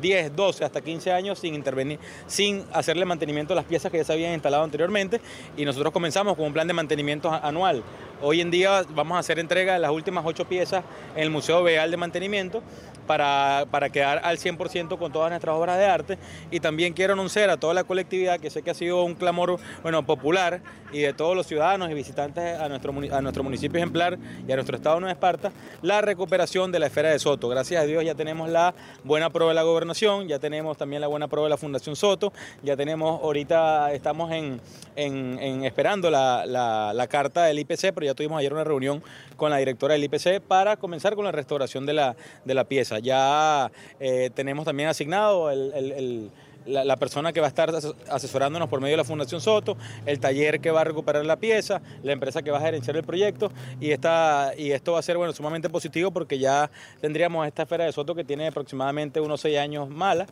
10, 0.00 0.34
12, 0.34 0.64
hasta 0.64 0.80
15 0.80 1.12
años 1.12 1.38
sin 1.38 1.54
intervenir, 1.54 1.98
sin 2.26 2.64
hacerle 2.72 3.04
mantenimiento 3.04 3.52
a 3.52 3.56
las 3.56 3.64
piezas 3.64 3.90
que 3.90 3.98
ya 3.98 4.04
se 4.04 4.12
habían 4.12 4.34
instalado 4.34 4.64
anteriormente 4.64 5.20
y 5.56 5.64
nosotros 5.64 5.92
comenzamos 5.92 6.36
con 6.36 6.46
un 6.46 6.52
plan 6.52 6.66
de 6.66 6.74
mantenimiento 6.74 7.30
anual. 7.30 7.82
Hoy 8.22 8.40
en 8.40 8.50
día 8.50 8.82
vamos 8.90 9.16
a 9.16 9.18
hacer 9.18 9.38
entrega 9.38 9.74
de 9.74 9.80
las 9.80 9.90
últimas 9.90 10.24
ocho 10.26 10.46
piezas 10.46 10.84
en 11.16 11.24
el 11.24 11.30
Museo 11.30 11.62
Veal 11.62 11.90
de 11.90 11.96
Mantenimiento 11.96 12.62
para, 13.06 13.66
para 13.70 13.90
quedar 13.90 14.20
al 14.24 14.38
100% 14.38 14.98
con 14.98 15.12
todas 15.12 15.30
nuestras 15.30 15.54
obras 15.54 15.78
de 15.78 15.84
arte. 15.84 16.18
Y 16.50 16.60
también 16.60 16.94
quiero 16.94 17.14
anunciar 17.14 17.50
a 17.50 17.56
toda 17.56 17.74
la 17.74 17.84
colectividad, 17.84 18.40
que 18.40 18.50
sé 18.50 18.62
que 18.62 18.70
ha 18.70 18.74
sido 18.74 19.04
un 19.04 19.14
clamor 19.14 19.58
bueno, 19.82 20.06
popular, 20.06 20.60
y 20.92 21.00
de 21.00 21.12
todos 21.12 21.34
los 21.36 21.46
ciudadanos 21.46 21.90
y 21.90 21.94
visitantes 21.94 22.58
a 22.58 22.68
nuestro, 22.68 22.94
a 23.12 23.20
nuestro 23.20 23.42
municipio 23.42 23.78
ejemplar 23.78 24.16
y 24.46 24.52
a 24.52 24.54
nuestro 24.54 24.76
estado 24.76 24.96
de 24.96 25.00
Nueva 25.02 25.12
Esparta, 25.12 25.52
la 25.82 26.00
recuperación 26.00 26.70
de 26.70 26.78
la 26.78 26.86
esfera 26.86 27.10
de 27.10 27.18
Soto. 27.18 27.48
Gracias 27.48 27.82
a 27.82 27.86
Dios 27.86 28.04
ya 28.04 28.14
tenemos 28.14 28.48
la 28.48 28.74
buena 29.02 29.30
prueba 29.30 29.50
de 29.50 29.56
la 29.56 29.64
gobernación, 29.64 30.28
ya 30.28 30.38
tenemos 30.38 30.76
también 30.76 31.00
la 31.00 31.08
buena 31.08 31.26
prueba 31.26 31.46
de 31.46 31.50
la 31.50 31.56
Fundación 31.56 31.96
Soto, 31.96 32.32
ya 32.62 32.76
tenemos, 32.76 33.20
ahorita 33.22 33.92
estamos 33.92 34.30
en, 34.30 34.60
en, 34.94 35.64
esperando 35.64 36.10
la, 36.10 36.46
la 36.46 37.06
carta 37.08 37.44
del 37.44 37.58
IPC, 37.58 37.92
ya 38.04 38.14
tuvimos 38.14 38.38
ayer 38.38 38.52
una 38.52 38.64
reunión 38.64 39.02
con 39.36 39.50
la 39.50 39.58
directora 39.58 39.94
del 39.94 40.04
IPC 40.04 40.40
para 40.40 40.76
comenzar 40.76 41.14
con 41.14 41.24
la 41.24 41.32
restauración 41.32 41.86
de 41.86 41.94
la, 41.94 42.16
de 42.44 42.54
la 42.54 42.64
pieza. 42.64 42.98
Ya 42.98 43.70
eh, 44.00 44.30
tenemos 44.34 44.64
también 44.64 44.88
asignado 44.88 45.50
la, 46.66 46.96
persona 46.96 47.32
que 47.32 47.40
va 47.40 47.46
a 47.46 47.48
estar 47.48 47.72
asesorándonos 48.10 48.68
por 48.68 48.80
medio 48.80 48.94
de 48.94 48.98
la 48.98 49.04
Fundación 49.04 49.40
Soto, 49.40 49.76
el 50.06 50.18
taller 50.18 50.60
que 50.60 50.70
va 50.70 50.80
a 50.80 50.84
recuperar 50.84 51.24
la 51.24 51.36
pieza, 51.36 51.82
la 52.02 52.12
empresa 52.12 52.42
que 52.42 52.50
va 52.50 52.58
a 52.58 52.62
gerenciar 52.62 52.96
el 52.96 53.04
proyecto 53.04 53.52
y, 53.80 53.90
esta, 53.90 54.52
y 54.56 54.70
esto 54.72 54.92
va 54.92 55.00
a 55.00 55.02
ser 55.02 55.16
bueno, 55.16 55.32
sumamente 55.32 55.68
positivo 55.68 56.10
porque 56.10 56.38
ya 56.38 56.70
tendríamos 57.00 57.46
esta 57.46 57.62
esfera 57.62 57.84
de 57.84 57.92
Soto 57.92 58.14
que 58.14 58.24
tiene 58.24 58.48
aproximadamente 58.48 59.20
unos 59.20 59.40
seis 59.40 59.58
años 59.58 59.88
mala. 59.88 60.26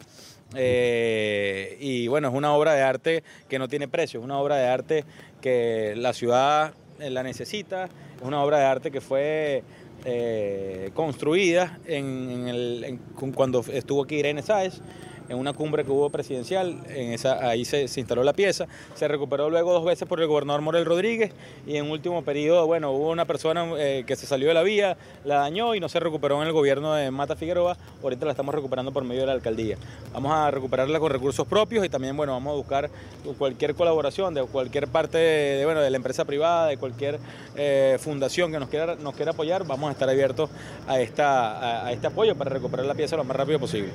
Eh, 0.55 1.79
y 1.81 2.09
bueno, 2.09 2.29
es 2.29 2.35
una 2.35 2.53
obra 2.53 2.75
de 2.75 2.83
arte 2.83 3.25
que 3.49 3.59
no 3.59 3.69
tiene 3.69 3.89
precio, 3.89 4.21
es 4.21 4.25
una 4.25 4.39
obra 4.39 4.57
de 4.57 4.67
arte 4.67 5.05
que 5.41 5.95
la 5.97 6.13
ciudad 6.13 6.75
la 7.11 7.23
necesita, 7.23 7.85
es 7.85 8.23
una 8.23 8.43
obra 8.43 8.59
de 8.59 8.65
arte 8.65 8.91
que 8.91 9.01
fue 9.01 9.63
eh, 10.05 10.91
construidas 10.95 11.71
en, 11.87 12.99
cuando 13.35 13.65
estuvo 13.73 14.03
aquí 14.03 14.17
Irene 14.17 14.43
Sáez 14.43 14.81
en 15.29 15.39
una 15.39 15.53
cumbre 15.53 15.85
que 15.85 15.91
hubo 15.91 16.11
presidencial, 16.11 16.83
en 16.89 17.13
esa, 17.13 17.47
ahí 17.49 17.65
se, 17.65 17.83
instaló 17.83 18.23
la 18.23 18.33
pieza, 18.33 18.67
se 18.95 19.09
recuperó 19.09 19.51
luego 19.51 19.73
dos 19.73 19.85
veces 19.85 20.09
por 20.09 20.21
el 20.21 20.27
gobernador 20.27 20.63
Morel 20.63 20.85
Rodríguez 20.85 21.33
y 21.67 21.77
en 21.77 21.91
último 21.91 22.23
periodo, 22.23 22.67
bueno, 22.67 22.93
hubo 22.93 23.11
una 23.11 23.25
persona 23.25 23.67
eh, 23.79 24.05
que 24.07 24.17
se 24.17 24.27
salió 24.27 24.49
de 24.49 24.55
la 24.55 24.63
vía, 24.63 24.97
la 25.25 25.37
dañó 25.37 25.75
y 25.75 25.81
no 25.81 25.89
se 25.89 26.01
recuperó 26.01 26.41
en 26.41 26.49
el 26.49 26.53
gobierno 26.53 26.95
de 26.95 27.11
Mata 27.11 27.37
Figueroa, 27.37 27.77
ahorita 28.03 28.27
la 28.27 28.33
estamos 28.33 28.55
recuperando 28.55 28.93
por 28.93 29.05
medio 29.05 29.23
de 29.23 29.27
la 29.29 29.33
alcaldía. 29.33 29.77
Vamos 30.13 30.33
a 30.33 30.51
recuperarla 30.51 30.99
con 31.01 31.11
recursos 31.11 31.47
propios 31.47 31.85
y 31.85 31.89
también, 31.89 32.17
bueno, 32.17 32.33
vamos 32.33 32.53
a 32.53 32.57
buscar 32.57 32.91
cualquier 33.39 33.75
colaboración 33.75 34.35
de 34.35 34.43
cualquier 34.43 34.89
parte 34.89 35.19
de, 35.19 35.65
bueno, 35.65 35.81
de 35.81 35.91
la 35.91 35.97
empresa 35.97 36.25
privada, 36.25 36.67
de 36.67 36.77
cualquier 36.77 37.19
eh, 37.57 37.99
fundación 38.01 38.53
que 38.53 38.59
nos 38.59 38.69
quiera, 38.69 38.97
nos 38.97 39.15
quiera 39.15 39.33
apoyar, 39.33 39.65
vamos 39.67 39.89
a 39.89 39.93
estar 39.93 40.09
abiertos 40.09 40.51
a, 40.87 41.01
esta, 41.01 41.87
a, 41.87 41.93
este 41.93 42.07
apoyo 42.07 42.37
para 42.37 42.51
recuperar 42.51 42.87
la 42.87 42.95
pieza 42.95 43.17
lo 43.17 43.25
más 43.25 43.37
rápido 43.37 43.59
posible. 43.59 43.91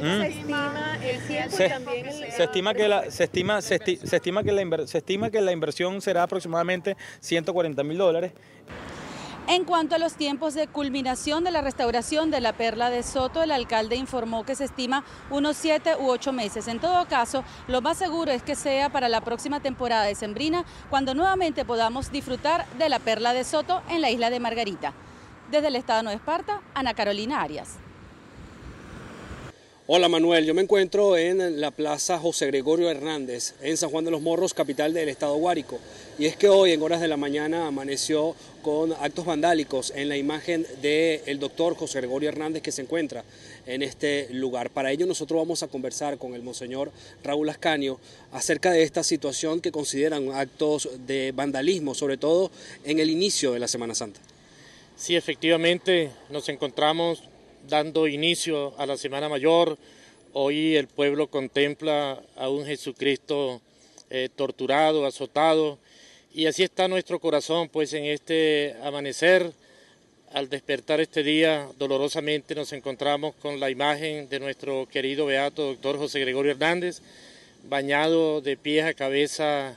¿Mm? 0.00 0.49
Se, 1.50 2.42
estima 2.42 2.74
que 2.74 2.88
la 2.88 3.10
se 3.10 3.24
estima 3.24 3.62
se, 3.62 3.76
estima 3.76 4.42
que 4.42 4.52
la 4.52 4.86
se 4.86 4.98
estima 4.98 5.30
que 5.30 5.40
la 5.40 5.52
inversión 5.52 6.00
será 6.00 6.22
aproximadamente 6.22 6.96
140 7.20 7.82
mil 7.84 7.98
dólares. 7.98 8.32
En 9.50 9.64
cuanto 9.64 9.96
a 9.96 9.98
los 9.98 10.14
tiempos 10.14 10.54
de 10.54 10.68
culminación 10.68 11.42
de 11.42 11.50
la 11.50 11.60
restauración 11.60 12.30
de 12.30 12.40
la 12.40 12.52
perla 12.52 12.88
de 12.88 13.02
Soto, 13.02 13.42
el 13.42 13.50
alcalde 13.50 13.96
informó 13.96 14.44
que 14.44 14.54
se 14.54 14.64
estima 14.64 15.02
unos 15.28 15.56
siete 15.56 15.96
u 15.98 16.08
ocho 16.08 16.32
meses. 16.32 16.68
En 16.68 16.78
todo 16.78 17.06
caso, 17.08 17.42
lo 17.66 17.80
más 17.80 17.98
seguro 17.98 18.30
es 18.30 18.44
que 18.44 18.54
sea 18.54 18.90
para 18.90 19.08
la 19.08 19.22
próxima 19.22 19.58
temporada 19.58 20.04
de 20.04 20.14
Sembrina, 20.14 20.64
cuando 20.88 21.14
nuevamente 21.14 21.64
podamos 21.64 22.12
disfrutar 22.12 22.64
de 22.78 22.88
la 22.88 23.00
perla 23.00 23.32
de 23.32 23.42
Soto 23.42 23.82
en 23.88 24.02
la 24.02 24.10
isla 24.10 24.30
de 24.30 24.38
Margarita. 24.38 24.92
Desde 25.50 25.66
el 25.66 25.74
Estado 25.74 25.98
de 25.98 26.04
Nueva 26.04 26.18
Esparta, 26.18 26.60
Ana 26.74 26.94
Carolina 26.94 27.42
Arias. 27.42 27.78
Hola 29.92 30.08
Manuel, 30.08 30.46
yo 30.46 30.54
me 30.54 30.62
encuentro 30.62 31.16
en 31.16 31.60
la 31.60 31.72
Plaza 31.72 32.16
José 32.16 32.46
Gregorio 32.46 32.88
Hernández, 32.88 33.54
en 33.60 33.76
San 33.76 33.90
Juan 33.90 34.04
de 34.04 34.12
los 34.12 34.22
Morros, 34.22 34.54
capital 34.54 34.94
del 34.94 35.08
estado 35.08 35.34
Guárico. 35.34 35.80
Y 36.16 36.26
es 36.26 36.36
que 36.36 36.48
hoy 36.48 36.70
en 36.70 36.80
horas 36.80 37.00
de 37.00 37.08
la 37.08 37.16
mañana 37.16 37.66
amaneció 37.66 38.36
con 38.62 38.92
actos 38.92 39.24
vandálicos 39.24 39.92
en 39.96 40.08
la 40.08 40.16
imagen 40.16 40.64
del 40.80 41.40
doctor 41.40 41.74
José 41.74 41.98
Gregorio 41.98 42.28
Hernández 42.28 42.62
que 42.62 42.70
se 42.70 42.82
encuentra 42.82 43.24
en 43.66 43.82
este 43.82 44.28
lugar. 44.30 44.70
Para 44.70 44.92
ello 44.92 45.06
nosotros 45.06 45.40
vamos 45.40 45.64
a 45.64 45.66
conversar 45.66 46.18
con 46.18 46.34
el 46.34 46.44
monseñor 46.44 46.92
Raúl 47.24 47.48
Ascanio 47.48 47.98
acerca 48.30 48.70
de 48.70 48.84
esta 48.84 49.02
situación 49.02 49.60
que 49.60 49.72
consideran 49.72 50.30
actos 50.30 50.88
de 51.04 51.32
vandalismo, 51.34 51.96
sobre 51.96 52.16
todo 52.16 52.52
en 52.84 53.00
el 53.00 53.10
inicio 53.10 53.54
de 53.54 53.58
la 53.58 53.66
Semana 53.66 53.96
Santa. 53.96 54.20
Sí, 54.96 55.16
efectivamente 55.16 56.12
nos 56.28 56.48
encontramos 56.48 57.24
dando 57.68 58.06
inicio 58.06 58.74
a 58.78 58.86
la 58.86 58.96
Semana 58.96 59.28
Mayor. 59.28 59.76
Hoy 60.32 60.76
el 60.76 60.86
pueblo 60.86 61.28
contempla 61.28 62.20
a 62.36 62.48
un 62.48 62.64
Jesucristo 62.64 63.60
eh, 64.10 64.28
torturado, 64.34 65.06
azotado, 65.06 65.78
y 66.32 66.46
así 66.46 66.62
está 66.62 66.86
nuestro 66.86 67.18
corazón, 67.18 67.68
pues 67.68 67.92
en 67.92 68.04
este 68.04 68.76
amanecer, 68.84 69.52
al 70.32 70.48
despertar 70.48 71.00
este 71.00 71.24
día, 71.24 71.68
dolorosamente 71.78 72.54
nos 72.54 72.72
encontramos 72.72 73.34
con 73.36 73.58
la 73.58 73.70
imagen 73.70 74.28
de 74.28 74.38
nuestro 74.38 74.86
querido 74.88 75.26
beato 75.26 75.66
doctor 75.66 75.98
José 75.98 76.20
Gregorio 76.20 76.52
Hernández, 76.52 77.02
bañado 77.68 78.40
de 78.40 78.56
pies 78.56 78.84
a 78.84 78.94
cabeza 78.94 79.76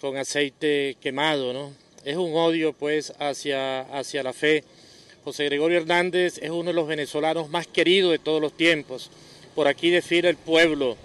con 0.00 0.18
aceite 0.18 0.96
quemado, 1.00 1.54
¿no? 1.54 1.72
Es 2.04 2.16
un 2.16 2.34
odio 2.34 2.72
pues 2.74 3.14
hacia, 3.18 3.80
hacia 3.80 4.22
la 4.22 4.34
fe 4.34 4.62
José 5.26 5.46
Gregorio 5.46 5.78
Hernández 5.78 6.38
es 6.40 6.50
uno 6.50 6.70
de 6.70 6.72
los 6.72 6.86
venezolanos 6.86 7.48
más 7.48 7.66
queridos 7.66 8.12
de 8.12 8.20
todos 8.20 8.40
los 8.40 8.56
tiempos. 8.56 9.10
Por 9.56 9.66
aquí 9.66 9.90
desfila 9.90 10.28
el 10.28 10.36
pueblo 10.36 10.96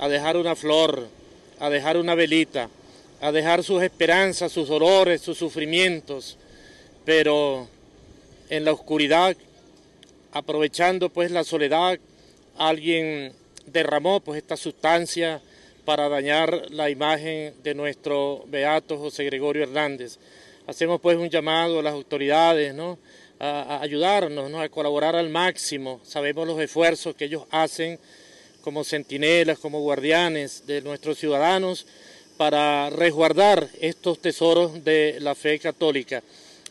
a 0.00 0.08
dejar 0.08 0.36
una 0.36 0.56
flor, 0.56 1.06
a 1.60 1.70
dejar 1.70 1.96
una 1.96 2.16
velita, 2.16 2.68
a 3.20 3.30
dejar 3.30 3.62
sus 3.62 3.80
esperanzas, 3.84 4.50
sus 4.50 4.66
dolores, 4.66 5.20
sus 5.20 5.38
sufrimientos. 5.38 6.36
Pero 7.04 7.68
en 8.48 8.64
la 8.64 8.72
oscuridad, 8.72 9.36
aprovechando 10.32 11.08
pues 11.08 11.30
la 11.30 11.44
soledad, 11.44 12.00
alguien 12.58 13.32
derramó 13.66 14.18
pues 14.18 14.38
esta 14.38 14.56
sustancia 14.56 15.40
para 15.84 16.08
dañar 16.08 16.72
la 16.72 16.90
imagen 16.90 17.54
de 17.62 17.76
nuestro 17.76 18.42
beato 18.48 18.98
José 18.98 19.22
Gregorio 19.26 19.62
Hernández. 19.62 20.18
Hacemos 20.66 21.00
pues 21.00 21.16
un 21.16 21.30
llamado 21.30 21.78
a 21.78 21.82
las 21.84 21.92
autoridades, 21.92 22.74
¿no? 22.74 22.98
A, 23.40 23.80
ayudarnos, 23.80 24.54
a 24.54 24.68
colaborar 24.68 25.16
al 25.16 25.30
máximo. 25.30 26.00
Sabemos 26.04 26.46
los 26.46 26.60
esfuerzos 26.60 27.16
que 27.16 27.24
ellos 27.24 27.44
hacen 27.50 27.98
como 28.60 28.84
centinelas, 28.84 29.58
como 29.58 29.80
guardianes 29.80 30.66
de 30.66 30.82
nuestros 30.82 31.18
ciudadanos 31.18 31.86
para 32.36 32.90
resguardar 32.90 33.68
estos 33.80 34.20
tesoros 34.20 34.84
de 34.84 35.16
la 35.20 35.34
fe 35.34 35.58
católica. 35.58 36.22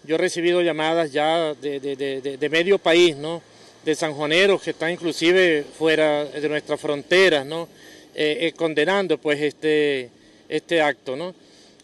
Yo 0.04 0.16
he 0.16 0.18
recibido 0.18 0.62
llamadas 0.62 1.12
ya 1.12 1.54
de, 1.56 2.50
medio 2.52 2.78
país, 2.78 3.18
¿no? 3.18 3.42
de 3.84 3.96
sanjuaneros 3.96 4.62
que 4.62 4.72
están 4.72 4.92
inclusive 4.92 5.66
fuera 5.78 6.26
de 6.26 6.50
nuestras 6.50 6.80
fronteras, 6.80 7.46
¿no? 7.46 7.68
Eh, 8.14 8.48
eh, 8.48 8.54
condenando 8.54 9.18
pues 9.18 9.42
este, 9.42 10.10
este 10.48 10.82
acto. 10.82 11.16
¿no? 11.16 11.34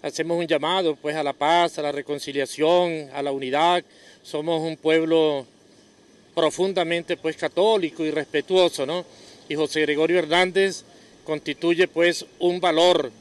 Hacemos 0.01 0.37
un 0.37 0.47
llamado 0.47 0.95
pues 0.95 1.15
a 1.15 1.23
la 1.23 1.33
paz, 1.33 1.79
a 1.79 1.81
la 1.81 1.91
reconciliación, 1.91 3.09
a 3.13 3.21
la 3.21 3.31
unidad, 3.31 3.83
somos 4.25 4.61
un 4.61 4.75
pueblo 4.75 5.45
profundamente 6.33 7.15
pues 7.15 7.37
católico 7.37 8.03
y 8.03 8.09
respetuoso, 8.09 8.85
¿no? 8.85 9.05
Y 9.47 9.55
José 9.55 9.81
Gregorio 9.81 10.17
Hernández 10.17 10.83
constituye 11.23 11.87
pues 11.87 12.25
un 12.39 12.59
valor 12.59 13.11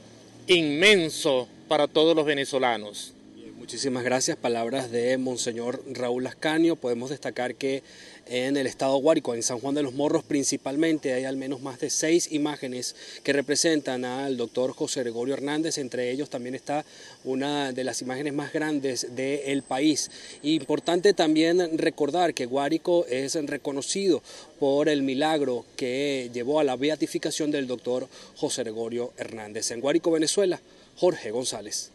inmenso 0.47 1.47
para 1.67 1.87
todos 1.87 2.15
los 2.15 2.25
venezolanos. 2.25 3.13
Muchísimas 3.55 4.03
gracias. 4.03 4.35
Palabras 4.35 4.91
de 4.91 5.17
Monseñor 5.17 5.81
Raúl 5.91 6.25
Ascanio. 6.25 6.75
Podemos 6.75 7.11
destacar 7.11 7.53
que 7.53 7.83
en 8.27 8.57
el 8.57 8.67
estado 8.67 8.97
Guárico, 8.97 9.33
en 9.33 9.43
San 9.43 9.59
Juan 9.59 9.75
de 9.75 9.83
los 9.83 9.93
Morros 9.93 10.23
principalmente, 10.23 11.13
hay 11.13 11.25
al 11.25 11.37
menos 11.37 11.61
más 11.61 11.79
de 11.79 11.89
seis 11.89 12.31
imágenes 12.31 12.95
que 13.23 13.33
representan 13.33 14.05
al 14.05 14.37
doctor 14.37 14.73
José 14.73 15.01
Gregorio 15.01 15.35
Hernández. 15.35 15.77
Entre 15.77 16.11
ellos 16.11 16.29
también 16.29 16.55
está 16.55 16.85
una 17.23 17.71
de 17.71 17.83
las 17.83 18.01
imágenes 18.01 18.33
más 18.33 18.51
grandes 18.53 19.15
del 19.15 19.63
país. 19.63 20.09
Importante 20.43 21.13
también 21.13 21.77
recordar 21.77 22.33
que 22.33 22.45
Guárico 22.45 23.05
es 23.07 23.35
reconocido 23.35 24.21
por 24.59 24.89
el 24.89 25.03
milagro 25.03 25.65
que 25.75 26.29
llevó 26.33 26.59
a 26.59 26.63
la 26.63 26.75
beatificación 26.75 27.51
del 27.51 27.67
doctor 27.67 28.07
José 28.35 28.63
Gregorio 28.63 29.13
Hernández. 29.17 29.71
En 29.71 29.81
Guárico, 29.81 30.11
Venezuela, 30.11 30.59
Jorge 30.97 31.31
González. 31.31 31.91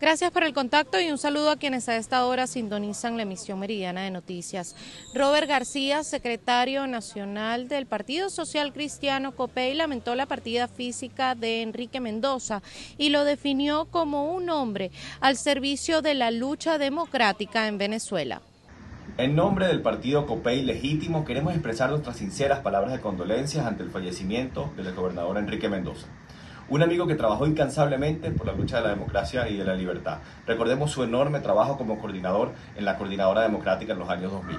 Gracias 0.00 0.30
por 0.30 0.44
el 0.44 0.54
contacto 0.54 1.00
y 1.00 1.10
un 1.10 1.18
saludo 1.18 1.50
a 1.50 1.56
quienes 1.56 1.88
a 1.88 1.96
esta 1.96 2.24
hora 2.24 2.46
sintonizan 2.46 3.16
la 3.16 3.24
emisión 3.24 3.58
meridiana 3.58 4.02
de 4.02 4.12
noticias. 4.12 4.76
Robert 5.12 5.48
García, 5.48 6.04
secretario 6.04 6.86
nacional 6.86 7.66
del 7.66 7.86
Partido 7.86 8.30
Social 8.30 8.72
Cristiano 8.72 9.32
COPEI, 9.32 9.74
lamentó 9.74 10.14
la 10.14 10.26
partida 10.26 10.68
física 10.68 11.34
de 11.34 11.62
Enrique 11.62 11.98
Mendoza 11.98 12.62
y 12.96 13.08
lo 13.08 13.24
definió 13.24 13.86
como 13.86 14.32
un 14.32 14.50
hombre 14.50 14.92
al 15.20 15.36
servicio 15.36 16.00
de 16.00 16.14
la 16.14 16.30
lucha 16.30 16.78
democrática 16.78 17.66
en 17.66 17.78
Venezuela. 17.78 18.40
En 19.16 19.34
nombre 19.34 19.66
del 19.66 19.82
partido 19.82 20.26
COPEI 20.26 20.62
legítimo 20.62 21.24
queremos 21.24 21.52
expresar 21.52 21.90
nuestras 21.90 22.18
sinceras 22.18 22.60
palabras 22.60 22.92
de 22.92 23.00
condolencias 23.00 23.66
ante 23.66 23.82
el 23.82 23.90
fallecimiento 23.90 24.72
del 24.76 24.94
gobernador 24.94 25.38
Enrique 25.38 25.68
Mendoza. 25.68 26.06
Un 26.70 26.82
amigo 26.82 27.06
que 27.06 27.14
trabajó 27.14 27.46
incansablemente 27.46 28.30
por 28.30 28.46
la 28.46 28.52
lucha 28.52 28.76
de 28.76 28.82
la 28.82 28.90
democracia 28.90 29.48
y 29.48 29.56
de 29.56 29.64
la 29.64 29.74
libertad. 29.74 30.18
Recordemos 30.46 30.90
su 30.90 31.02
enorme 31.02 31.40
trabajo 31.40 31.78
como 31.78 31.98
coordinador 31.98 32.52
en 32.76 32.84
la 32.84 32.98
Coordinadora 32.98 33.40
Democrática 33.40 33.94
en 33.94 33.98
los 33.98 34.10
años 34.10 34.30
2000. 34.32 34.58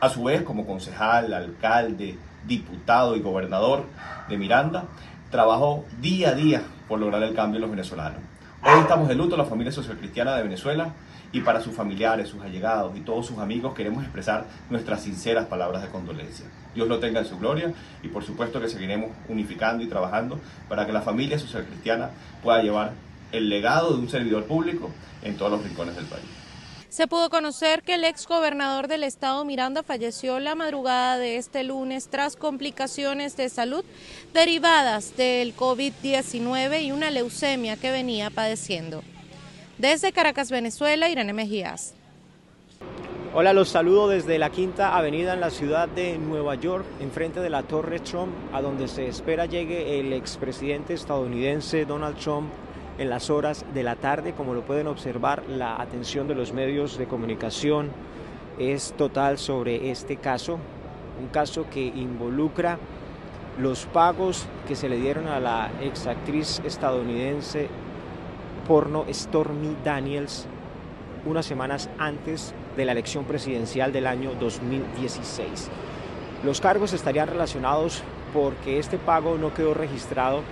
A 0.00 0.08
su 0.08 0.24
vez, 0.24 0.40
como 0.40 0.66
concejal, 0.66 1.34
alcalde, 1.34 2.16
diputado 2.46 3.14
y 3.14 3.20
gobernador 3.20 3.84
de 4.26 4.38
Miranda, 4.38 4.84
trabajó 5.30 5.84
día 6.00 6.30
a 6.30 6.34
día 6.34 6.62
por 6.88 6.98
lograr 6.98 7.22
el 7.22 7.34
cambio 7.34 7.58
en 7.58 7.62
los 7.62 7.70
venezolanos. 7.70 8.20
Hoy 8.66 8.80
estamos 8.80 9.08
de 9.08 9.14
luto 9.14 9.36
la 9.36 9.44
familia 9.44 9.70
social 9.70 9.98
cristiana 9.98 10.34
de 10.36 10.42
Venezuela 10.42 10.94
y 11.32 11.42
para 11.42 11.60
sus 11.60 11.74
familiares, 11.74 12.30
sus 12.30 12.40
allegados 12.40 12.96
y 12.96 13.00
todos 13.00 13.26
sus 13.26 13.38
amigos 13.38 13.74
queremos 13.74 14.02
expresar 14.02 14.46
nuestras 14.70 15.02
sinceras 15.02 15.44
palabras 15.44 15.82
de 15.82 15.88
condolencia. 15.88 16.46
Dios 16.74 16.88
lo 16.88 16.98
tenga 16.98 17.20
en 17.20 17.26
su 17.26 17.38
gloria 17.38 17.74
y 18.02 18.08
por 18.08 18.24
supuesto 18.24 18.62
que 18.62 18.70
seguiremos 18.70 19.10
unificando 19.28 19.84
y 19.84 19.86
trabajando 19.86 20.40
para 20.66 20.86
que 20.86 20.94
la 20.94 21.02
familia 21.02 21.38
social 21.38 21.66
cristiana 21.66 22.08
pueda 22.42 22.62
llevar 22.62 22.92
el 23.32 23.50
legado 23.50 23.92
de 23.92 23.98
un 23.98 24.08
servidor 24.08 24.44
público 24.44 24.90
en 25.22 25.36
todos 25.36 25.52
los 25.52 25.62
rincones 25.62 25.94
del 25.96 26.06
país. 26.06 26.43
Se 26.94 27.08
pudo 27.08 27.28
conocer 27.28 27.82
que 27.82 27.94
el 27.94 28.04
ex 28.04 28.24
gobernador 28.24 28.86
del 28.86 29.02
estado 29.02 29.44
Miranda 29.44 29.82
falleció 29.82 30.38
la 30.38 30.54
madrugada 30.54 31.18
de 31.18 31.38
este 31.38 31.64
lunes 31.64 32.06
tras 32.06 32.36
complicaciones 32.36 33.36
de 33.36 33.48
salud 33.48 33.84
derivadas 34.32 35.16
del 35.16 35.56
COVID-19 35.56 36.84
y 36.84 36.92
una 36.92 37.10
leucemia 37.10 37.76
que 37.76 37.90
venía 37.90 38.30
padeciendo. 38.30 39.02
Desde 39.76 40.12
Caracas, 40.12 40.52
Venezuela, 40.52 41.08
Irene 41.08 41.32
Mejías. 41.32 41.94
Hola, 43.34 43.52
los 43.52 43.70
saludo 43.70 44.06
desde 44.06 44.38
la 44.38 44.50
Quinta 44.50 44.96
Avenida 44.96 45.34
en 45.34 45.40
la 45.40 45.50
ciudad 45.50 45.88
de 45.88 46.16
Nueva 46.16 46.54
York, 46.54 46.86
enfrente 47.00 47.40
de 47.40 47.50
la 47.50 47.64
Torre 47.64 47.98
Trump, 47.98 48.32
a 48.52 48.62
donde 48.62 48.86
se 48.86 49.08
espera 49.08 49.46
llegue 49.46 49.98
el 49.98 50.12
expresidente 50.12 50.94
estadounidense 50.94 51.86
Donald 51.86 52.16
Trump 52.18 52.52
en 52.98 53.10
las 53.10 53.30
horas 53.30 53.64
de 53.74 53.82
la 53.82 53.96
tarde. 53.96 54.32
Como 54.32 54.54
lo 54.54 54.62
pueden 54.62 54.86
observar, 54.86 55.42
la 55.48 55.80
atención 55.80 56.28
de 56.28 56.34
los 56.34 56.52
medios 56.52 56.98
de 56.98 57.06
comunicación 57.06 57.90
es 58.58 58.94
total 58.96 59.38
sobre 59.38 59.90
este 59.90 60.16
caso, 60.16 60.58
un 61.20 61.28
caso 61.28 61.66
que 61.70 61.84
involucra 61.84 62.78
los 63.58 63.86
pagos 63.86 64.46
que 64.66 64.74
se 64.74 64.88
le 64.88 64.96
dieron 64.96 65.28
a 65.28 65.40
la 65.40 65.70
exactriz 65.80 66.60
estadounidense 66.64 67.68
porno 68.66 69.04
Stormy 69.12 69.76
Daniels 69.84 70.46
unas 71.24 71.46
semanas 71.46 71.88
antes 71.98 72.54
de 72.76 72.84
la 72.84 72.92
elección 72.92 73.24
presidencial 73.24 73.92
del 73.92 74.06
año 74.06 74.32
2016. 74.40 75.70
Los 76.44 76.60
cargos 76.60 76.92
estarían 76.92 77.28
relacionados 77.28 78.02
porque 78.32 78.78
este 78.78 78.98
pago 78.98 79.38
no 79.38 79.54
quedó 79.54 79.72
registrado 79.72 80.42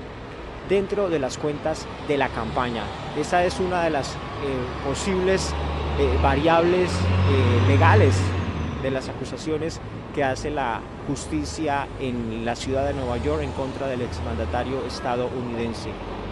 dentro 0.72 1.10
de 1.10 1.18
las 1.18 1.36
cuentas 1.36 1.86
de 2.08 2.16
la 2.16 2.30
campaña. 2.30 2.82
Esa 3.18 3.44
es 3.44 3.60
una 3.60 3.82
de 3.82 3.90
las 3.90 4.12
eh, 4.12 4.16
posibles 4.88 5.52
eh, 5.98 6.18
variables 6.22 6.90
eh, 6.90 7.68
legales 7.68 8.16
de 8.82 8.90
las 8.90 9.10
acusaciones 9.10 9.82
que 10.14 10.24
hace 10.24 10.50
la 10.50 10.80
justicia 11.06 11.86
en 12.00 12.46
la 12.46 12.56
ciudad 12.56 12.86
de 12.86 12.94
Nueva 12.94 13.18
York 13.18 13.42
en 13.42 13.52
contra 13.52 13.86
del 13.86 14.00
exmandatario 14.00 14.82
estadounidense. 14.86 15.90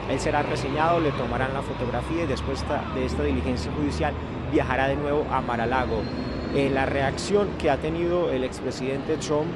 Él 0.09 0.19
será 0.19 0.41
reseñado, 0.41 1.01
le 1.01 1.13
tomarán 1.13 1.53
la 1.53 1.61
fotografía 1.61 2.25
y 2.25 2.27
después 2.27 2.65
de 2.95 3.05
esta 3.05 3.23
diligencia 3.23 3.71
judicial 3.73 4.15
viajará 4.51 4.89
de 4.89 4.97
nuevo 4.97 5.27
a 5.31 5.43
Mar-a-Lago. 5.43 6.01
Eh, 6.55 6.71
la 6.73 6.87
reacción 6.87 7.51
que 7.59 7.69
ha 7.69 7.77
tenido 7.77 8.31
el 8.31 8.45
expresidente 8.45 9.19
Trump 9.19 9.49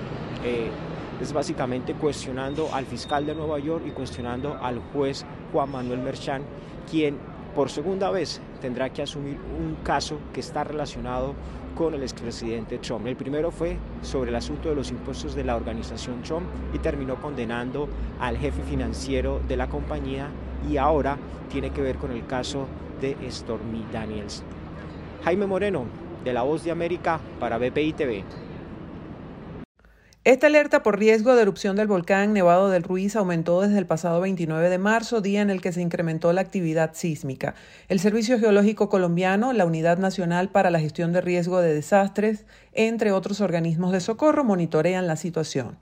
eh, 0.44 0.68
es 1.24 1.32
básicamente 1.32 1.94
cuestionando 1.94 2.68
al 2.74 2.84
fiscal 2.84 3.24
de 3.24 3.34
Nueva 3.34 3.58
York 3.58 3.84
y 3.86 3.92
cuestionando 3.92 4.58
al 4.60 4.78
juez 4.92 5.24
Juan 5.52 5.70
Manuel 5.70 6.00
Merchan, 6.00 6.42
quien 6.90 7.16
por 7.54 7.70
segunda 7.70 8.10
vez 8.10 8.42
tendrá 8.60 8.90
que 8.90 9.00
asumir 9.00 9.38
un 9.38 9.76
caso 9.82 10.18
que 10.34 10.40
está 10.40 10.64
relacionado 10.64 11.34
con 11.74 11.94
el 11.94 12.02
expresidente 12.02 12.76
Trump. 12.76 13.06
El 13.06 13.16
primero 13.16 13.50
fue 13.50 13.78
sobre 14.02 14.30
el 14.30 14.36
asunto 14.36 14.68
de 14.68 14.74
los 14.74 14.90
impuestos 14.90 15.34
de 15.34 15.44
la 15.44 15.56
organización 15.56 16.22
Trump 16.22 16.44
y 16.74 16.78
terminó 16.78 17.16
condenando 17.16 17.88
al 18.20 18.36
jefe 18.36 18.62
financiero 18.62 19.40
de 19.48 19.56
la 19.56 19.68
compañía 19.68 20.28
y 20.70 20.76
ahora 20.76 21.16
tiene 21.50 21.70
que 21.70 21.80
ver 21.80 21.96
con 21.96 22.12
el 22.12 22.26
caso 22.26 22.66
de 23.00 23.16
Stormy 23.30 23.86
Daniels. 23.90 24.42
Jaime 25.24 25.46
Moreno, 25.46 25.86
de 26.22 26.34
La 26.34 26.42
Voz 26.42 26.64
de 26.64 26.70
América, 26.70 27.18
para 27.40 27.56
BPI 27.56 27.92
TV. 27.94 28.24
Esta 30.24 30.46
alerta 30.46 30.82
por 30.82 30.98
riesgo 30.98 31.36
de 31.36 31.42
erupción 31.42 31.76
del 31.76 31.86
volcán 31.86 32.32
Nevado 32.32 32.70
del 32.70 32.82
Ruiz 32.82 33.14
aumentó 33.14 33.60
desde 33.60 33.76
el 33.76 33.84
pasado 33.84 34.22
29 34.22 34.70
de 34.70 34.78
marzo, 34.78 35.20
día 35.20 35.42
en 35.42 35.50
el 35.50 35.60
que 35.60 35.70
se 35.70 35.82
incrementó 35.82 36.32
la 36.32 36.40
actividad 36.40 36.92
sísmica. 36.94 37.54
El 37.90 38.00
Servicio 38.00 38.38
Geológico 38.38 38.88
Colombiano, 38.88 39.52
la 39.52 39.66
Unidad 39.66 39.98
Nacional 39.98 40.48
para 40.48 40.70
la 40.70 40.80
Gestión 40.80 41.12
de 41.12 41.20
Riesgo 41.20 41.60
de 41.60 41.74
Desastres, 41.74 42.46
entre 42.72 43.12
otros 43.12 43.42
organismos 43.42 43.92
de 43.92 44.00
socorro, 44.00 44.44
monitorean 44.44 45.06
la 45.06 45.16
situación. 45.16 45.76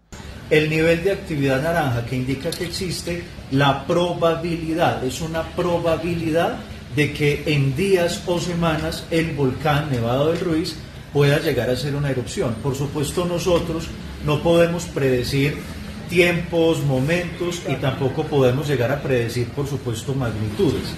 El 0.50 0.70
nivel 0.70 1.04
de 1.04 1.12
actividad 1.12 1.62
naranja 1.62 2.04
que 2.04 2.16
indica 2.16 2.50
que 2.50 2.64
existe 2.64 3.22
la 3.52 3.87
probabilidad, 3.87 5.04
es 5.04 5.20
una 5.20 5.44
probabilidad 5.54 6.56
de 6.96 7.12
que 7.12 7.44
en 7.46 7.76
días 7.76 8.25
o 8.26 8.40
semanas 8.40 9.06
el 9.12 9.37
volcán 9.37 9.88
Nevado 9.92 10.32
del 10.32 10.40
Ruiz 10.40 10.75
pueda 11.12 11.38
llegar 11.38 11.70
a 11.70 11.76
ser 11.76 11.94
una 11.94 12.11
erupción. 12.11 12.56
Por 12.61 12.75
supuesto 12.75 13.25
nosotros 13.25 13.88
no 14.25 14.43
podemos 14.43 14.87
predecir 14.87 15.58
tiempos, 16.08 16.85
momentos 16.85 17.63
y 17.69 17.75
tampoco 17.76 18.25
podemos 18.25 18.69
llegar 18.69 18.91
a 18.93 19.02
predecir, 19.02 19.49
por 19.49 19.67
supuesto, 19.67 20.15
magnitudes. 20.15 20.95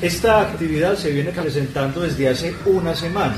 Esta 0.00 0.40
actividad 0.40 0.96
se 0.96 1.10
viene 1.10 1.30
presentando 1.30 2.00
desde 2.00 2.28
hace 2.28 2.54
una 2.66 2.94
semana. 2.94 3.36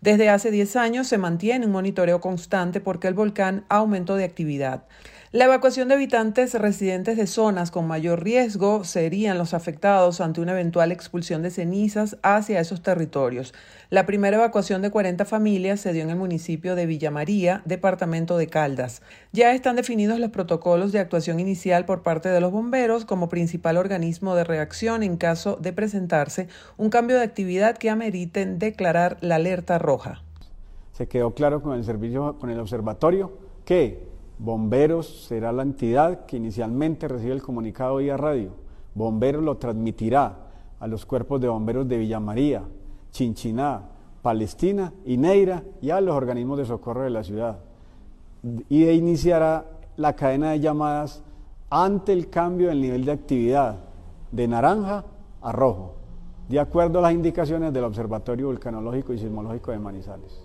Desde 0.00 0.28
hace 0.28 0.50
10 0.50 0.76
años 0.76 1.06
se 1.06 1.18
mantiene 1.18 1.66
un 1.66 1.72
monitoreo 1.72 2.20
constante 2.20 2.80
porque 2.80 3.06
el 3.06 3.14
volcán 3.14 3.64
aumentó 3.68 4.16
de 4.16 4.24
actividad. 4.24 4.84
La 5.34 5.46
evacuación 5.46 5.88
de 5.88 5.94
habitantes 5.94 6.52
residentes 6.52 7.16
de 7.16 7.26
zonas 7.26 7.70
con 7.70 7.86
mayor 7.86 8.22
riesgo 8.22 8.84
serían 8.84 9.38
los 9.38 9.54
afectados 9.54 10.20
ante 10.20 10.42
una 10.42 10.52
eventual 10.52 10.92
expulsión 10.92 11.40
de 11.40 11.50
cenizas 11.50 12.18
hacia 12.22 12.60
esos 12.60 12.82
territorios. 12.82 13.54
La 13.88 14.04
primera 14.04 14.36
evacuación 14.36 14.82
de 14.82 14.90
40 14.90 15.24
familias 15.24 15.80
se 15.80 15.94
dio 15.94 16.02
en 16.02 16.10
el 16.10 16.16
municipio 16.16 16.74
de 16.74 16.84
Villa 16.84 17.10
María, 17.10 17.62
departamento 17.64 18.36
de 18.36 18.48
Caldas. 18.48 19.00
Ya 19.32 19.54
están 19.54 19.76
definidos 19.76 20.18
los 20.18 20.28
protocolos 20.28 20.92
de 20.92 20.98
actuación 20.98 21.40
inicial 21.40 21.86
por 21.86 22.02
parte 22.02 22.28
de 22.28 22.42
los 22.42 22.52
bomberos 22.52 23.06
como 23.06 23.30
principal 23.30 23.78
organismo 23.78 24.34
de 24.34 24.44
reacción 24.44 25.02
en 25.02 25.16
caso 25.16 25.56
de 25.56 25.72
presentarse 25.72 26.48
un 26.76 26.90
cambio 26.90 27.16
de 27.16 27.22
actividad 27.22 27.78
que 27.78 27.88
ameriten 27.88 28.58
declarar 28.58 29.16
la 29.22 29.36
alerta 29.36 29.78
roja. 29.78 30.22
Se 30.92 31.08
quedó 31.08 31.30
claro 31.30 31.62
con 31.62 31.72
el 31.72 31.84
servicio, 31.84 32.36
con 32.38 32.50
el 32.50 32.60
observatorio, 32.60 33.32
que 33.64 34.11
Bomberos 34.42 35.26
será 35.28 35.52
la 35.52 35.62
entidad 35.62 36.26
que 36.26 36.36
inicialmente 36.36 37.06
recibe 37.06 37.32
el 37.32 37.42
comunicado 37.42 37.98
vía 37.98 38.16
radio. 38.16 38.50
Bomberos 38.92 39.40
lo 39.40 39.56
transmitirá 39.56 40.36
a 40.80 40.86
los 40.88 41.06
cuerpos 41.06 41.40
de 41.40 41.46
bomberos 41.46 41.86
de 41.86 41.96
Villa 41.96 42.18
María, 42.18 42.64
Chinchiná, 43.12 43.82
Palestina 44.20 44.92
y 45.04 45.16
Neira 45.16 45.62
y 45.80 45.90
a 45.90 46.00
los 46.00 46.16
organismos 46.16 46.58
de 46.58 46.64
socorro 46.64 47.02
de 47.02 47.10
la 47.10 47.22
ciudad. 47.22 47.60
Y 48.68 48.88
iniciará 48.88 49.64
la 49.96 50.16
cadena 50.16 50.50
de 50.50 50.58
llamadas 50.58 51.22
ante 51.70 52.12
el 52.12 52.28
cambio 52.28 52.66
del 52.66 52.80
nivel 52.80 53.04
de 53.04 53.12
actividad 53.12 53.76
de 54.32 54.48
naranja 54.48 55.04
a 55.40 55.52
rojo, 55.52 55.94
de 56.48 56.58
acuerdo 56.58 56.98
a 56.98 57.02
las 57.02 57.12
indicaciones 57.12 57.72
del 57.72 57.84
Observatorio 57.84 58.48
Volcanológico 58.48 59.12
y 59.12 59.18
Sismológico 59.18 59.70
de 59.70 59.78
Manizales. 59.78 60.42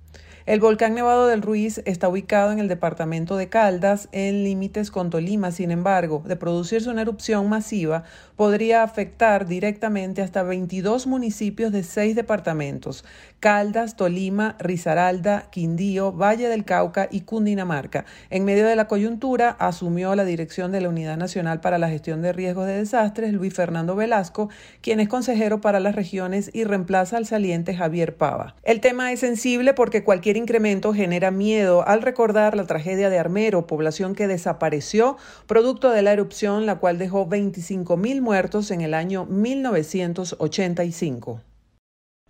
El 0.47 0.61
volcán 0.61 0.95
Nevado 0.95 1.27
del 1.27 1.41
Ruiz 1.41 1.81
está 1.83 2.07
ubicado 2.07 2.53
en 2.53 2.59
el 2.59 2.69
departamento 2.69 3.35
de 3.35 3.49
Caldas, 3.49 4.07
en 4.13 4.45
límites 4.45 4.91
con 4.91 5.09
Tolima. 5.09 5.51
Sin 5.51 5.71
embargo, 5.71 6.23
de 6.25 6.37
producirse 6.37 6.89
una 6.89 7.01
erupción 7.01 7.49
masiva, 7.49 8.05
podría 8.37 8.81
afectar 8.81 9.45
directamente 9.45 10.21
hasta 10.21 10.43
22 10.43 11.05
municipios 11.05 11.73
de 11.73 11.83
seis 11.83 12.15
departamentos: 12.15 13.03
Caldas, 13.41 13.97
Tolima, 13.97 14.55
Risaralda, 14.57 15.49
Quindío, 15.51 16.13
Valle 16.13 16.47
del 16.47 16.63
Cauca 16.63 17.09
y 17.11 17.21
Cundinamarca. 17.21 18.05
En 18.29 18.45
medio 18.45 18.65
de 18.67 18.77
la 18.77 18.87
coyuntura, 18.87 19.49
asumió 19.59 20.15
la 20.15 20.23
dirección 20.23 20.71
de 20.71 20.79
la 20.79 20.87
Unidad 20.87 21.17
Nacional 21.17 21.59
para 21.59 21.77
la 21.77 21.89
Gestión 21.89 22.21
de 22.21 22.31
Riesgos 22.31 22.67
de 22.67 22.77
Desastres, 22.77 23.33
Luis 23.33 23.53
Fernando 23.53 23.97
Velasco, 23.97 24.49
quien 24.79 25.01
es 25.01 25.09
consejero 25.09 25.59
para 25.59 25.81
las 25.81 25.93
regiones 25.93 26.51
y 26.53 26.63
reemplaza 26.63 27.17
al 27.17 27.25
saliente 27.25 27.75
Javier 27.75 28.15
Pava. 28.15 28.55
El 28.63 28.79
tema 28.79 29.11
es 29.11 29.19
sensible 29.19 29.73
porque 29.73 30.05
cualquier 30.05 30.36
incremento 30.37 30.93
genera 30.93 31.31
miedo 31.31 31.85
al 31.87 32.01
recordar 32.01 32.55
la 32.55 32.65
tragedia 32.65 33.09
de 33.09 33.19
Armero, 33.19 33.67
población 33.67 34.15
que 34.15 34.27
desapareció 34.27 35.17
producto 35.47 35.89
de 35.89 36.01
la 36.01 36.13
erupción, 36.13 36.65
la 36.65 36.75
cual 36.75 36.97
dejó 36.97 37.25
25 37.25 37.97
mil 37.97 38.21
muertos 38.21 38.71
en 38.71 38.79
el 38.81 38.93
año 38.93 39.25
1985. 39.25 41.41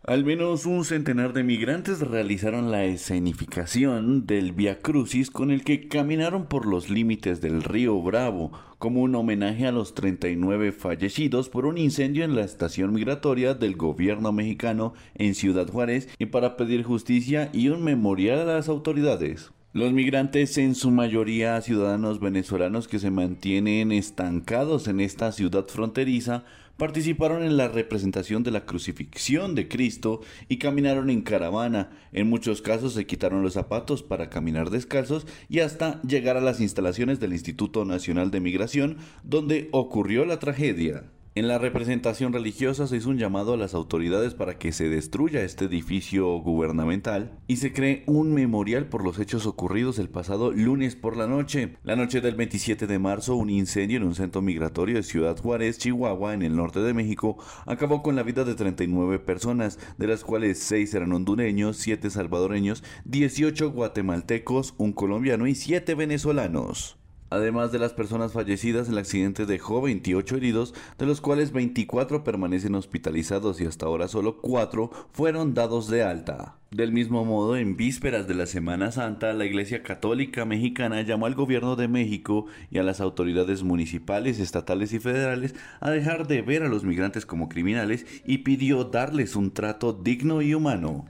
Al 0.07 0.23
menos 0.23 0.65
un 0.65 0.85
centenar 0.85 1.33
de 1.33 1.43
migrantes 1.43 1.99
realizaron 1.99 2.71
la 2.71 2.85
escenificación 2.85 4.25
del 4.25 4.53
Via 4.53 4.79
Crucis 4.79 5.29
con 5.29 5.51
el 5.51 5.65
que 5.65 5.89
caminaron 5.89 6.45
por 6.45 6.65
los 6.65 6.89
límites 6.89 7.41
del 7.41 7.61
río 7.61 8.01
Bravo, 8.01 8.53
como 8.79 9.01
un 9.01 9.15
homenaje 9.15 9.67
a 9.67 9.73
los 9.73 9.95
39 9.95 10.71
fallecidos 10.71 11.49
por 11.49 11.65
un 11.65 11.77
incendio 11.77 12.23
en 12.23 12.37
la 12.37 12.45
estación 12.45 12.93
migratoria 12.93 13.53
del 13.53 13.75
gobierno 13.75 14.31
mexicano 14.31 14.93
en 15.15 15.35
Ciudad 15.35 15.67
Juárez 15.67 16.07
y 16.17 16.27
para 16.27 16.55
pedir 16.55 16.83
justicia 16.83 17.49
y 17.51 17.67
un 17.67 17.83
memorial 17.83 18.39
a 18.39 18.53
las 18.53 18.69
autoridades. 18.69 19.51
Los 19.73 19.91
migrantes, 19.91 20.57
en 20.57 20.73
su 20.73 20.89
mayoría 20.89 21.61
ciudadanos 21.61 22.21
venezolanos 22.21 22.87
que 22.87 22.97
se 22.97 23.11
mantienen 23.11 23.91
estancados 23.91 24.87
en 24.87 25.01
esta 25.01 25.33
ciudad 25.33 25.67
fronteriza, 25.67 26.45
participaron 26.77 27.43
en 27.43 27.57
la 27.57 27.67
representación 27.67 28.43
de 28.43 28.51
la 28.51 28.65
crucifixión 28.65 29.55
de 29.55 29.67
Cristo 29.67 30.21
y 30.47 30.57
caminaron 30.57 31.09
en 31.09 31.21
caravana. 31.21 31.89
En 32.11 32.29
muchos 32.29 32.61
casos 32.61 32.93
se 32.93 33.05
quitaron 33.05 33.43
los 33.43 33.53
zapatos 33.53 34.03
para 34.03 34.29
caminar 34.29 34.69
descalzos 34.69 35.27
y 35.49 35.59
hasta 35.59 36.01
llegar 36.03 36.37
a 36.37 36.41
las 36.41 36.61
instalaciones 36.61 37.19
del 37.19 37.33
Instituto 37.33 37.83
Nacional 37.83 38.31
de 38.31 38.39
Migración 38.39 38.97
donde 39.23 39.69
ocurrió 39.71 40.25
la 40.25 40.39
tragedia. 40.39 41.03
En 41.37 41.47
la 41.47 41.59
representación 41.59 42.33
religiosa 42.33 42.87
se 42.87 42.97
hizo 42.97 43.11
un 43.11 43.19
llamado 43.19 43.53
a 43.53 43.57
las 43.57 43.75
autoridades 43.75 44.33
para 44.33 44.57
que 44.57 44.71
se 44.71 44.89
destruya 44.89 45.43
este 45.43 45.65
edificio 45.65 46.35
gubernamental 46.39 47.37
y 47.45 47.57
se 47.57 47.73
cree 47.73 48.01
un 48.07 48.33
memorial 48.33 48.87
por 48.87 49.03
los 49.03 49.19
hechos 49.19 49.45
ocurridos 49.45 49.99
el 49.99 50.09
pasado 50.09 50.51
lunes 50.51 50.95
por 50.95 51.15
la 51.15 51.27
noche. 51.27 51.77
La 51.83 51.95
noche 51.95 52.21
del 52.21 52.33
27 52.33 52.87
de 52.87 52.97
marzo, 52.97 53.35
un 53.35 53.51
incendio 53.51 53.97
en 53.97 54.05
un 54.05 54.15
centro 54.15 54.41
migratorio 54.41 54.95
de 54.95 55.03
Ciudad 55.03 55.37
Juárez, 55.37 55.77
Chihuahua, 55.77 56.33
en 56.33 56.41
el 56.41 56.55
norte 56.55 56.79
de 56.79 56.95
México, 56.95 57.37
acabó 57.67 58.01
con 58.01 58.15
la 58.15 58.23
vida 58.23 58.43
de 58.43 58.55
39 58.55 59.19
personas, 59.19 59.77
de 59.99 60.07
las 60.07 60.23
cuales 60.23 60.57
6 60.57 60.91
eran 60.95 61.13
hondureños, 61.13 61.77
7 61.77 62.09
salvadoreños, 62.09 62.83
18 63.05 63.73
guatemaltecos, 63.73 64.73
un 64.79 64.91
colombiano 64.91 65.45
y 65.45 65.53
7 65.53 65.93
venezolanos. 65.93 66.97
Además 67.29 67.71
de 67.71 67.79
las 67.79 67.93
personas 67.93 68.31
fallecidas, 68.31 68.87
el 68.87 68.97
accidente 68.97 69.45
dejó 69.45 69.81
28 69.81 70.37
heridos, 70.37 70.73
de 70.97 71.05
los 71.05 71.19
cuales 71.19 71.51
24 71.51 72.23
permanecen 72.23 72.75
hospitalizados 72.75 73.59
y 73.59 73.65
hasta 73.65 73.85
ahora 73.85 74.07
solo 74.07 74.37
4 74.41 74.89
fueron 75.11 75.53
dados 75.53 75.89
de 75.89 76.03
alta. 76.03 76.55
Del 76.71 76.91
mismo 76.91 77.25
modo, 77.25 77.55
en 77.55 77.77
vísperas 77.77 78.27
de 78.27 78.33
la 78.33 78.45
Semana 78.45 78.91
Santa, 78.91 79.33
la 79.33 79.45
Iglesia 79.45 79.83
Católica 79.83 80.45
Mexicana 80.45 81.01
llamó 81.01 81.25
al 81.25 81.35
gobierno 81.35 81.75
de 81.75 81.87
México 81.87 82.45
y 82.69 82.77
a 82.77 82.83
las 82.83 83.01
autoridades 83.01 83.63
municipales, 83.63 84.39
estatales 84.39 84.93
y 84.93 84.99
federales 84.99 85.55
a 85.79 85.91
dejar 85.91 86.27
de 86.27 86.41
ver 86.41 86.63
a 86.63 86.69
los 86.69 86.83
migrantes 86.83 87.25
como 87.25 87.49
criminales 87.49 88.05
y 88.25 88.39
pidió 88.39 88.85
darles 88.85 89.35
un 89.35 89.51
trato 89.51 89.93
digno 89.93 90.41
y 90.41 90.53
humano. 90.53 91.05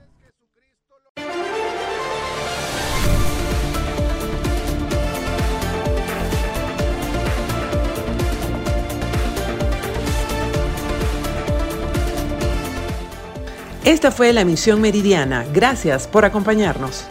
Esta 13.88 14.10
fue 14.10 14.34
la 14.34 14.42
emisión 14.42 14.82
meridiana. 14.82 15.46
Gracias 15.50 16.06
por 16.06 16.26
acompañarnos. 16.26 17.06